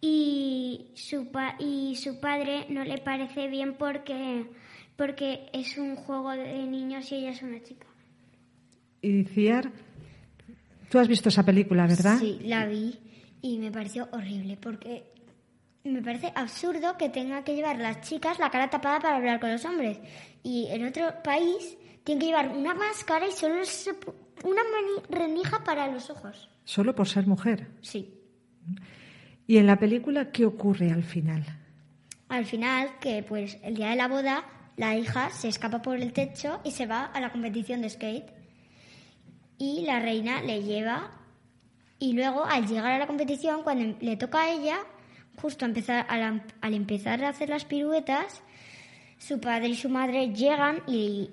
y 0.00 0.86
su, 0.94 1.30
pa- 1.30 1.56
y 1.58 1.96
su 1.96 2.20
padre 2.20 2.66
no 2.68 2.84
le 2.84 2.98
parece 2.98 3.48
bien 3.48 3.74
porque, 3.76 4.46
porque 4.96 5.48
es 5.52 5.76
un 5.78 5.96
juego 5.96 6.30
de 6.30 6.64
niños 6.64 7.10
y 7.10 7.16
ella 7.16 7.30
es 7.30 7.42
una 7.42 7.60
chica. 7.62 7.86
Y 9.02 9.24
Ciar, 9.24 9.72
tú 10.90 10.98
has 10.98 11.08
visto 11.08 11.28
esa 11.28 11.44
película, 11.44 11.86
¿verdad? 11.86 12.18
Sí, 12.18 12.40
la 12.42 12.66
vi 12.66 12.98
y 13.40 13.58
me 13.58 13.70
pareció 13.70 14.08
horrible 14.12 14.58
porque 14.60 15.04
me 15.84 16.02
parece 16.02 16.32
absurdo 16.34 16.98
que 16.98 17.08
tenga 17.08 17.42
que 17.42 17.54
llevar 17.54 17.78
las 17.78 18.02
chicas 18.02 18.38
la 18.38 18.50
cara 18.50 18.68
tapada 18.68 19.00
para 19.00 19.16
hablar 19.16 19.40
con 19.40 19.50
los 19.50 19.64
hombres 19.64 19.98
y 20.42 20.66
en 20.68 20.84
otro 20.86 21.22
país 21.22 21.78
tienen 22.04 22.20
que 22.20 22.26
llevar 22.26 22.48
una 22.48 22.74
máscara 22.74 23.26
y 23.26 23.32
solo 23.32 23.62
una 24.44 24.62
renija 25.08 25.62
para 25.64 25.86
los 25.88 26.10
ojos. 26.10 26.48
Solo 26.64 26.94
por 26.94 27.08
ser 27.08 27.26
mujer. 27.26 27.68
Sí. 27.80 28.12
¿Y 29.46 29.58
en 29.58 29.66
la 29.66 29.78
película 29.78 30.30
qué 30.30 30.44
ocurre 30.44 30.90
al 30.90 31.04
final? 31.04 31.44
Al 32.28 32.46
final, 32.46 32.98
que 33.00 33.22
pues 33.22 33.58
el 33.62 33.74
día 33.74 33.90
de 33.90 33.96
la 33.96 34.08
boda, 34.08 34.44
la 34.76 34.96
hija 34.96 35.30
se 35.30 35.48
escapa 35.48 35.82
por 35.82 35.96
el 35.96 36.12
techo 36.12 36.60
y 36.64 36.70
se 36.70 36.86
va 36.86 37.06
a 37.06 37.20
la 37.20 37.32
competición 37.32 37.82
de 37.82 37.90
skate. 37.90 38.39
Y 39.60 39.82
la 39.84 40.00
reina 40.00 40.40
le 40.40 40.62
lleva 40.62 41.10
y 41.98 42.14
luego 42.14 42.44
al 42.46 42.66
llegar 42.66 42.92
a 42.92 42.98
la 42.98 43.06
competición, 43.06 43.62
cuando 43.62 43.94
le 44.00 44.16
toca 44.16 44.40
a 44.44 44.50
ella, 44.50 44.78
justo 45.40 45.66
empezar, 45.66 46.06
al, 46.08 46.42
al 46.62 46.74
empezar 46.74 47.22
a 47.22 47.28
hacer 47.28 47.50
las 47.50 47.66
piruetas, 47.66 48.42
su 49.18 49.38
padre 49.38 49.68
y 49.68 49.74
su 49.76 49.90
madre 49.90 50.32
llegan 50.32 50.82
y 50.86 51.28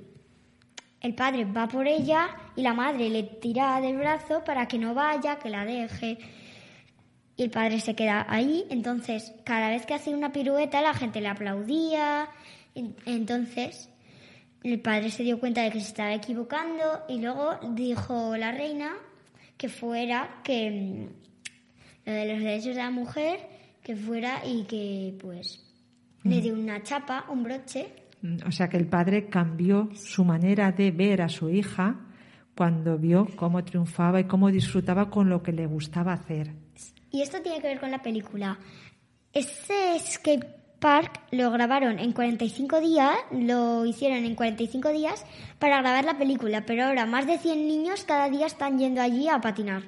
el 0.99 1.15
padre 1.15 1.45
va 1.45 1.69
por 1.69 1.87
ella 1.87 2.27
y 2.57 2.63
la 2.63 2.73
madre 2.73 3.09
le 3.09 3.23
tira 3.23 3.79
del 3.79 3.95
brazo 3.95 4.43
para 4.43 4.67
que 4.67 4.77
no 4.77 4.93
vaya, 4.93 5.39
que 5.39 5.49
la 5.49 5.63
deje. 5.63 6.17
Y 7.37 7.43
el 7.43 7.49
padre 7.49 7.79
se 7.79 7.95
queda 7.95 8.25
ahí, 8.27 8.65
entonces 8.69 9.31
cada 9.45 9.69
vez 9.69 9.85
que 9.85 9.93
hacía 9.93 10.17
una 10.17 10.33
pirueta 10.33 10.81
la 10.81 10.93
gente 10.93 11.21
le 11.21 11.29
aplaudía. 11.29 12.27
En- 12.75 12.93
Entonces 13.05 13.89
el 14.63 14.79
padre 14.81 15.11
se 15.11 15.23
dio 15.23 15.39
cuenta 15.39 15.61
de 15.61 15.71
que 15.71 15.79
se 15.79 15.87
estaba 15.87 16.13
equivocando 16.13 17.03
y 17.07 17.19
luego 17.21 17.57
dijo 17.73 18.35
la 18.37 18.51
reina 18.51 18.93
que 19.57 19.69
fuera, 19.69 20.41
que 20.43 20.69
mm, 20.71 22.07
lo 22.07 22.13
de 22.13 22.33
los 22.33 22.39
derechos 22.39 22.75
de 22.75 22.81
la 22.81 22.91
mujer, 22.91 23.39
que 23.83 23.95
fuera 23.95 24.45
y 24.45 24.63
que 24.63 25.17
pues 25.21 25.63
le 26.23 26.41
dio 26.41 26.53
una 26.53 26.83
chapa, 26.83 27.25
un 27.29 27.43
broche. 27.43 27.87
Mm, 28.21 28.37
O 28.47 28.51
sea 28.51 28.67
que 28.67 28.77
el 28.77 28.87
padre 28.87 29.27
cambió 29.27 29.89
su 29.95 30.25
manera 30.25 30.71
de 30.71 30.91
ver 30.91 31.21
a 31.21 31.29
su 31.29 31.49
hija 31.49 32.01
cuando 32.55 32.97
vio 32.97 33.27
cómo 33.35 33.63
triunfaba 33.63 34.19
y 34.19 34.25
cómo 34.25 34.51
disfrutaba 34.51 35.09
con 35.09 35.29
lo 35.29 35.43
que 35.43 35.51
le 35.51 35.67
gustaba 35.67 36.13
hacer. 36.13 36.51
Y 37.11 37.21
esto 37.21 37.41
tiene 37.41 37.61
que 37.61 37.67
ver 37.67 37.79
con 37.79 37.91
la 37.91 38.01
película. 38.01 38.59
Ese 39.31 39.99
skate 39.99 40.56
park 40.79 41.19
lo 41.31 41.49
grabaron 41.51 41.99
en 41.99 42.11
45 42.13 42.79
días, 42.81 43.11
lo 43.31 43.85
hicieron 43.85 44.23
en 44.25 44.35
45 44.35 44.89
días 44.91 45.25
para 45.59 45.81
grabar 45.81 46.05
la 46.05 46.17
película, 46.17 46.65
pero 46.65 46.85
ahora 46.85 47.05
más 47.05 47.25
de 47.27 47.37
100 47.37 47.67
niños 47.67 48.03
cada 48.05 48.29
día 48.29 48.45
están 48.45 48.77
yendo 48.79 49.01
allí 49.01 49.27
a 49.27 49.39
patinar. 49.41 49.83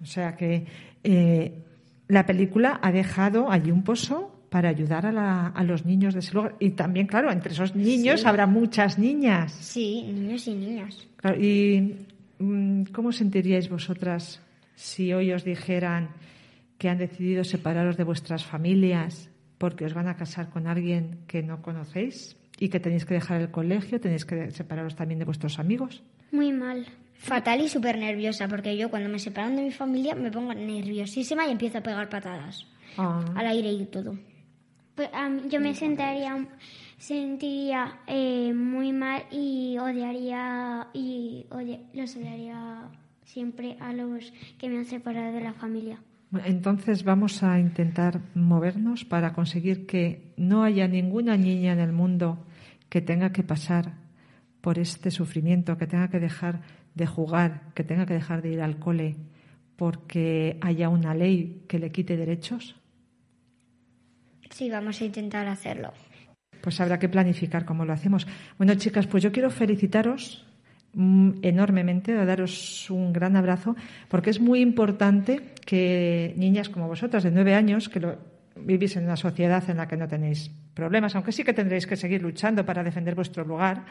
O 0.00 0.04
sea 0.06 0.36
que 0.36 0.66
eh, 1.04 1.62
la 2.08 2.26
película 2.26 2.78
ha 2.82 2.92
dejado 2.92 3.50
allí 3.50 3.70
un 3.70 3.84
pozo 3.84 4.30
para 4.50 4.68
ayudar 4.68 5.06
a, 5.06 5.12
la- 5.12 5.46
a 5.46 5.64
los 5.64 5.86
niños 5.86 6.12
de 6.12 6.20
ese 6.20 6.34
lugar. 6.34 6.56
Y 6.60 6.70
también, 6.70 7.06
claro, 7.06 7.32
entre 7.32 7.52
esos 7.52 7.74
niños 7.74 8.20
Sí. 8.20 8.26
habrá 8.26 8.46
muchas 8.46 8.98
niñas. 8.98 9.52
Sí, 9.52 10.02
niños 10.12 10.46
y 10.46 10.54
niñas. 10.54 11.08
Claro, 11.16 11.40
¿Y 11.40 11.96
mm, 12.38 12.82
cómo 12.92 13.12
sentiríais 13.12 13.70
vosotras 13.70 14.42
si 14.74 15.12
hoy 15.14 15.32
os 15.32 15.44
dijeran 15.44 16.10
que 16.76 16.90
han 16.90 16.98
decidido 16.98 17.44
separaros 17.44 17.96
de 17.96 18.04
vuestras 18.04 18.44
familias 18.44 19.30
porque 19.62 19.86
os 19.86 19.94
van 19.94 20.08
a 20.10 20.16
casar 20.18 20.50
con 20.50 20.66
alguien 20.66 21.22
que 21.30 21.40
no 21.46 21.62
conocéis 21.62 22.36
y 22.58 22.66
que 22.68 22.80
tenéis 22.80 23.04
que 23.06 23.14
dejar 23.14 23.40
el 23.40 23.50
colegio, 23.52 24.00
tenéis 24.02 24.24
que 24.26 24.50
separaros 24.50 24.96
también 24.96 25.20
de 25.20 25.24
vuestros 25.24 25.60
amigos? 25.62 26.02
Muy 26.32 26.50
mal. 26.52 26.84
Fatal 27.14 27.60
y 27.60 27.68
súper 27.68 27.96
nerviosa, 27.96 28.48
porque 28.48 28.76
yo 28.76 28.90
cuando 28.90 29.08
me 29.08 29.20
separan 29.20 29.54
de 29.54 29.62
mi 29.62 29.70
familia 29.70 30.16
me 30.16 30.32
pongo 30.32 30.52
nerviosísima 30.52 31.46
y 31.46 31.52
empiezo 31.52 31.78
a 31.78 31.82
pegar 31.82 32.08
patadas 32.08 32.66
Ah. 32.98 33.24
al 33.36 33.46
aire 33.46 33.70
y 33.72 33.86
todo. 33.86 34.18
Pues, 34.96 35.08
yo 35.48 35.60
me 35.60 35.74
sentaría, 35.74 36.34
sentiría 36.98 38.00
eh, 38.06 38.52
muy 38.52 38.92
mal 38.92 39.22
y 39.30 39.78
odiaría 39.78 40.88
y 40.92 41.46
odia- 41.50 41.80
los 41.94 42.16
odiaría 42.16 42.88
siempre 43.24 43.76
a 43.80 43.92
los 43.92 44.32
que 44.58 44.68
me 44.68 44.78
han 44.78 44.84
separado 44.84 45.32
de 45.32 45.40
la 45.40 45.52
familia. 45.54 45.98
Entonces 46.44 47.04
vamos 47.04 47.42
a 47.42 47.58
intentar 47.58 48.20
movernos 48.34 49.04
para 49.04 49.34
conseguir 49.34 49.86
que 49.86 50.32
no 50.36 50.64
haya 50.64 50.88
ninguna 50.88 51.36
niña 51.36 51.72
en 51.72 51.80
el 51.80 51.92
mundo 51.92 52.46
que 52.88 53.02
tenga 53.02 53.32
que 53.32 53.42
pasar 53.42 53.94
por 54.60 54.78
este 54.78 55.10
sufrimiento, 55.10 55.76
que 55.76 55.86
tenga 55.86 56.08
que 56.08 56.20
dejar 56.20 56.60
de 56.94 57.06
jugar, 57.06 57.62
que 57.74 57.84
tenga 57.84 58.06
que 58.06 58.14
dejar 58.14 58.42
de 58.42 58.52
ir 58.52 58.62
al 58.62 58.78
cole 58.78 59.16
porque 59.76 60.58
haya 60.60 60.88
una 60.88 61.14
ley 61.14 61.64
que 61.68 61.78
le 61.78 61.90
quite 61.90 62.16
derechos. 62.16 62.76
Sí, 64.50 64.70
vamos 64.70 65.00
a 65.00 65.04
intentar 65.04 65.48
hacerlo. 65.48 65.92
Pues 66.60 66.80
habrá 66.80 66.98
que 66.98 67.08
planificar 67.08 67.64
cómo 67.64 67.84
lo 67.84 67.92
hacemos. 67.92 68.26
Bueno, 68.58 68.74
chicas, 68.76 69.06
pues 69.06 69.22
yo 69.22 69.32
quiero 69.32 69.50
felicitaros 69.50 70.46
mm, 70.94 71.38
enormemente, 71.42 72.14
daros 72.14 72.88
un 72.90 73.12
gran 73.12 73.34
abrazo, 73.36 73.74
porque 74.08 74.30
es 74.30 74.40
muy 74.40 74.60
importante 74.60 75.51
que 75.64 76.34
niñas 76.36 76.68
como 76.68 76.88
vosotras, 76.88 77.22
de 77.22 77.30
nueve 77.30 77.54
años, 77.54 77.88
que 77.88 78.00
lo, 78.00 78.18
vivís 78.56 78.96
en 78.96 79.04
una 79.04 79.16
sociedad 79.16 79.62
en 79.70 79.76
la 79.78 79.88
que 79.88 79.96
no 79.96 80.08
tenéis 80.08 80.50
problemas, 80.74 81.14
aunque 81.14 81.32
sí 81.32 81.44
que 81.44 81.52
tendréis 81.54 81.86
que 81.86 81.96
seguir 81.96 82.22
luchando 82.22 82.64
para 82.64 82.82
defender 82.82 83.14
vuestro 83.14 83.44
lugar, 83.44 83.84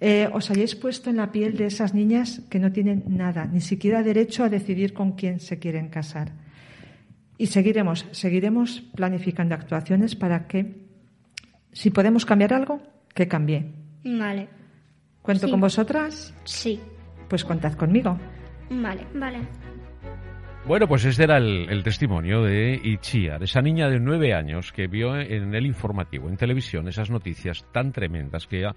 eh, 0.00 0.28
os 0.32 0.50
hayáis 0.50 0.74
puesto 0.74 1.10
en 1.10 1.16
la 1.16 1.30
piel 1.30 1.56
de 1.56 1.66
esas 1.66 1.94
niñas 1.94 2.42
que 2.50 2.58
no 2.58 2.72
tienen 2.72 3.04
nada, 3.06 3.46
ni 3.46 3.60
siquiera 3.60 4.02
derecho 4.02 4.44
a 4.44 4.48
decidir 4.48 4.92
con 4.92 5.12
quién 5.12 5.38
se 5.40 5.58
quieren 5.58 5.88
casar. 5.88 6.32
Y 7.38 7.46
seguiremos, 7.46 8.06
seguiremos 8.12 8.80
planificando 8.94 9.54
actuaciones 9.54 10.14
para 10.16 10.46
que, 10.46 10.86
si 11.72 11.90
podemos 11.90 12.24
cambiar 12.24 12.52
algo, 12.54 12.80
que 13.14 13.28
cambie. 13.28 13.66
Vale. 14.04 14.48
¿Cuento 15.22 15.46
Sí. 15.46 15.50
con 15.50 15.60
vosotras? 15.60 16.34
Sí. 16.44 16.80
Pues 17.28 17.44
contad 17.44 17.74
conmigo. 17.74 18.18
Vale. 18.70 19.06
Vale. 19.14 19.38
Bueno, 20.64 20.86
pues 20.86 21.04
este 21.04 21.24
era 21.24 21.38
el, 21.38 21.82
testimonio 21.82 22.44
de 22.44 22.80
Ichiar, 22.84 23.42
esa 23.42 23.60
niña 23.60 23.90
de 23.90 23.98
nueve 23.98 24.32
años 24.32 24.70
que 24.70 24.86
vio 24.86 25.18
en 25.18 25.56
el 25.56 25.66
informativo, 25.66 26.28
en 26.28 26.36
televisión, 26.36 26.86
esas 26.86 27.10
noticias 27.10 27.66
tan 27.72 27.90
tremendas 27.90 28.46
que 28.46 28.70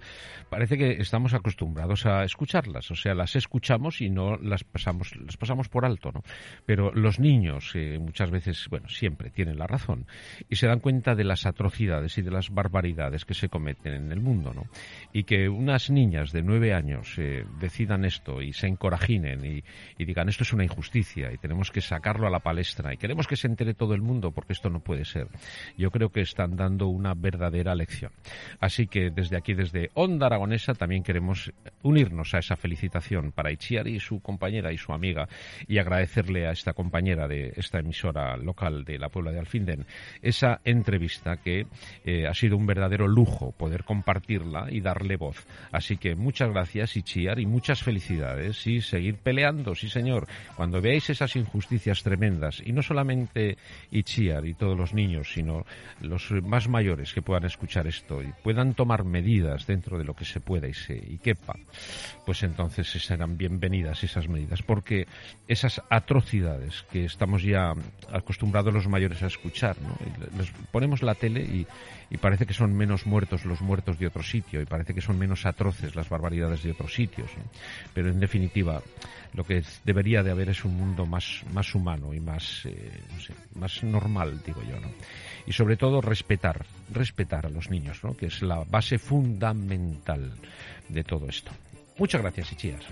parece 0.50 0.76
que 0.76 0.94
estamos 0.94 1.32
acostumbrados 1.32 2.04
a 2.04 2.24
escucharlas. 2.24 2.90
O 2.90 2.96
sea, 2.96 3.14
las 3.14 3.36
escuchamos 3.36 4.00
y 4.00 4.10
no 4.10 4.36
las 4.36 4.64
pasamos, 4.64 5.14
las 5.14 5.36
pasamos 5.36 5.68
por 5.68 5.84
alto, 5.84 6.10
¿no? 6.12 6.22
Pero 6.66 6.90
los 6.92 7.20
niños 7.20 7.70
eh, 7.76 7.98
muchas 8.00 8.32
veces, 8.32 8.66
bueno, 8.68 8.88
siempre 8.88 9.30
tienen 9.30 9.56
la 9.56 9.68
razón 9.68 10.06
y 10.48 10.56
se 10.56 10.66
dan 10.66 10.80
cuenta 10.80 11.14
de 11.14 11.22
las 11.22 11.46
atrocidades 11.46 12.18
y 12.18 12.22
de 12.22 12.32
las 12.32 12.50
barbaridades 12.50 13.24
que 13.24 13.34
se 13.34 13.48
cometen 13.48 13.94
en 13.94 14.12
el 14.12 14.20
mundo, 14.20 14.52
¿no? 14.52 14.64
Y 15.12 15.22
que 15.22 15.48
unas 15.48 15.88
niñas 15.88 16.32
de 16.32 16.42
nueve 16.42 16.74
años 16.74 17.14
eh, 17.18 17.44
decidan 17.60 18.04
esto 18.04 18.42
y 18.42 18.52
se 18.52 18.66
encorajinen 18.66 19.44
y, 19.44 19.62
y 19.98 20.04
digan 20.04 20.28
esto 20.28 20.42
es 20.42 20.52
una 20.52 20.64
injusticia 20.64 21.32
y 21.32 21.38
tenemos 21.38 21.70
que 21.70 21.75
que 21.76 21.82
sacarlo 21.82 22.26
a 22.26 22.30
la 22.30 22.38
palestra 22.38 22.94
y 22.94 22.96
queremos 22.96 23.26
que 23.26 23.36
se 23.36 23.48
entere 23.48 23.74
todo 23.74 23.92
el 23.92 24.00
mundo 24.00 24.30
porque 24.30 24.54
esto 24.54 24.70
no 24.70 24.80
puede 24.80 25.04
ser. 25.04 25.28
Yo 25.76 25.90
creo 25.90 26.08
que 26.08 26.22
están 26.22 26.56
dando 26.56 26.86
una 26.86 27.12
verdadera 27.12 27.74
lección. 27.74 28.12
Así 28.60 28.86
que 28.86 29.10
desde 29.10 29.36
aquí, 29.36 29.52
desde 29.52 29.90
Onda 29.92 30.24
Aragonesa, 30.24 30.72
también 30.72 31.02
queremos 31.02 31.52
unirnos 31.82 32.32
a 32.32 32.38
esa 32.38 32.56
felicitación 32.56 33.30
para 33.30 33.52
Ichiari 33.52 33.96
y 33.96 34.00
su 34.00 34.20
compañera 34.20 34.72
y 34.72 34.78
su 34.78 34.94
amiga 34.94 35.28
y 35.68 35.76
agradecerle 35.76 36.46
a 36.46 36.52
esta 36.52 36.72
compañera 36.72 37.28
de 37.28 37.52
esta 37.56 37.80
emisora 37.80 38.38
local 38.38 38.86
de 38.86 38.98
la 38.98 39.10
Puebla 39.10 39.32
de 39.32 39.40
Alfinden 39.40 39.84
esa 40.22 40.62
entrevista 40.64 41.36
que 41.36 41.66
eh, 42.06 42.26
ha 42.26 42.32
sido 42.32 42.56
un 42.56 42.64
verdadero 42.64 43.06
lujo 43.06 43.52
poder 43.52 43.84
compartirla 43.84 44.68
y 44.70 44.80
darle 44.80 45.18
voz. 45.18 45.46
Así 45.72 45.98
que 45.98 46.14
muchas 46.14 46.48
gracias 46.48 46.96
Ichiar 46.96 47.38
y 47.38 47.44
muchas 47.44 47.82
felicidades 47.82 48.66
y 48.66 48.80
seguir 48.80 49.16
peleando, 49.16 49.74
sí 49.74 49.90
señor. 49.90 50.26
Cuando 50.56 50.80
veáis 50.80 51.10
esas 51.10 51.36
injusticias 51.36 51.65
tremendas. 52.02 52.62
Y 52.64 52.72
no 52.72 52.82
solamente 52.82 53.56
Ichiar 53.90 54.46
y 54.46 54.54
todos 54.54 54.76
los 54.76 54.94
niños, 54.94 55.32
sino 55.32 55.64
los 56.00 56.30
más 56.42 56.68
mayores 56.68 57.12
que 57.12 57.22
puedan 57.22 57.44
escuchar 57.44 57.86
esto 57.86 58.22
y 58.22 58.32
puedan 58.42 58.74
tomar 58.74 59.04
medidas 59.04 59.66
dentro 59.66 59.98
de 59.98 60.04
lo 60.04 60.14
que 60.14 60.24
se 60.24 60.40
pueda 60.40 60.68
y, 60.68 60.74
se, 60.74 60.96
y 60.96 61.18
quepa, 61.18 61.56
pues 62.24 62.42
entonces 62.42 62.88
serán 62.88 63.36
bienvenidas 63.36 64.02
esas 64.04 64.28
medidas. 64.28 64.62
Porque 64.62 65.06
esas 65.48 65.82
atrocidades 65.90 66.84
que 66.90 67.04
estamos 67.04 67.42
ya 67.42 67.72
acostumbrados 68.12 68.72
los 68.72 68.88
mayores 68.88 69.22
a 69.22 69.26
escuchar, 69.26 69.76
¿no? 69.80 69.96
les 70.38 70.50
ponemos 70.70 71.02
la 71.02 71.14
tele 71.14 71.42
y, 71.42 71.66
y 72.10 72.18
parece 72.18 72.46
que 72.46 72.54
son 72.54 72.74
menos 72.74 73.06
muertos 73.06 73.44
los 73.44 73.60
muertos 73.60 73.98
de 73.98 74.06
otro 74.06 74.22
sitio 74.22 74.60
y 74.60 74.66
parece 74.66 74.94
que 74.94 75.00
son 75.00 75.18
menos 75.18 75.46
atroces 75.46 75.94
las 75.94 76.08
barbaridades 76.08 76.62
de 76.62 76.70
otros 76.70 76.94
sitios. 76.94 77.30
Pero 77.94 78.10
en 78.10 78.20
definitiva, 78.20 78.82
lo 79.34 79.44
que 79.44 79.62
debería 79.84 80.22
de 80.22 80.30
haber 80.30 80.50
es 80.50 80.64
un 80.64 80.76
mundo 80.76 81.06
más, 81.06 81.42
más 81.52 81.74
humano 81.74 82.14
y 82.14 82.20
más, 82.20 82.66
eh, 82.66 83.00
no 83.54 83.60
más 83.60 83.82
normal, 83.82 84.42
digo 84.44 84.62
yo, 84.62 84.78
¿no? 84.80 84.90
Y 85.46 85.52
sobre 85.52 85.76
todo 85.76 86.00
respetar, 86.00 86.64
respetar 86.92 87.46
a 87.46 87.50
los 87.50 87.70
niños, 87.70 88.02
¿no? 88.02 88.16
Que 88.16 88.26
es 88.26 88.42
la 88.42 88.64
base 88.64 88.98
fundamental 88.98 90.32
de 90.88 91.04
todo 91.04 91.28
esto. 91.28 91.50
Muchas 91.98 92.20
gracias, 92.20 92.52
Ichías. 92.52 92.84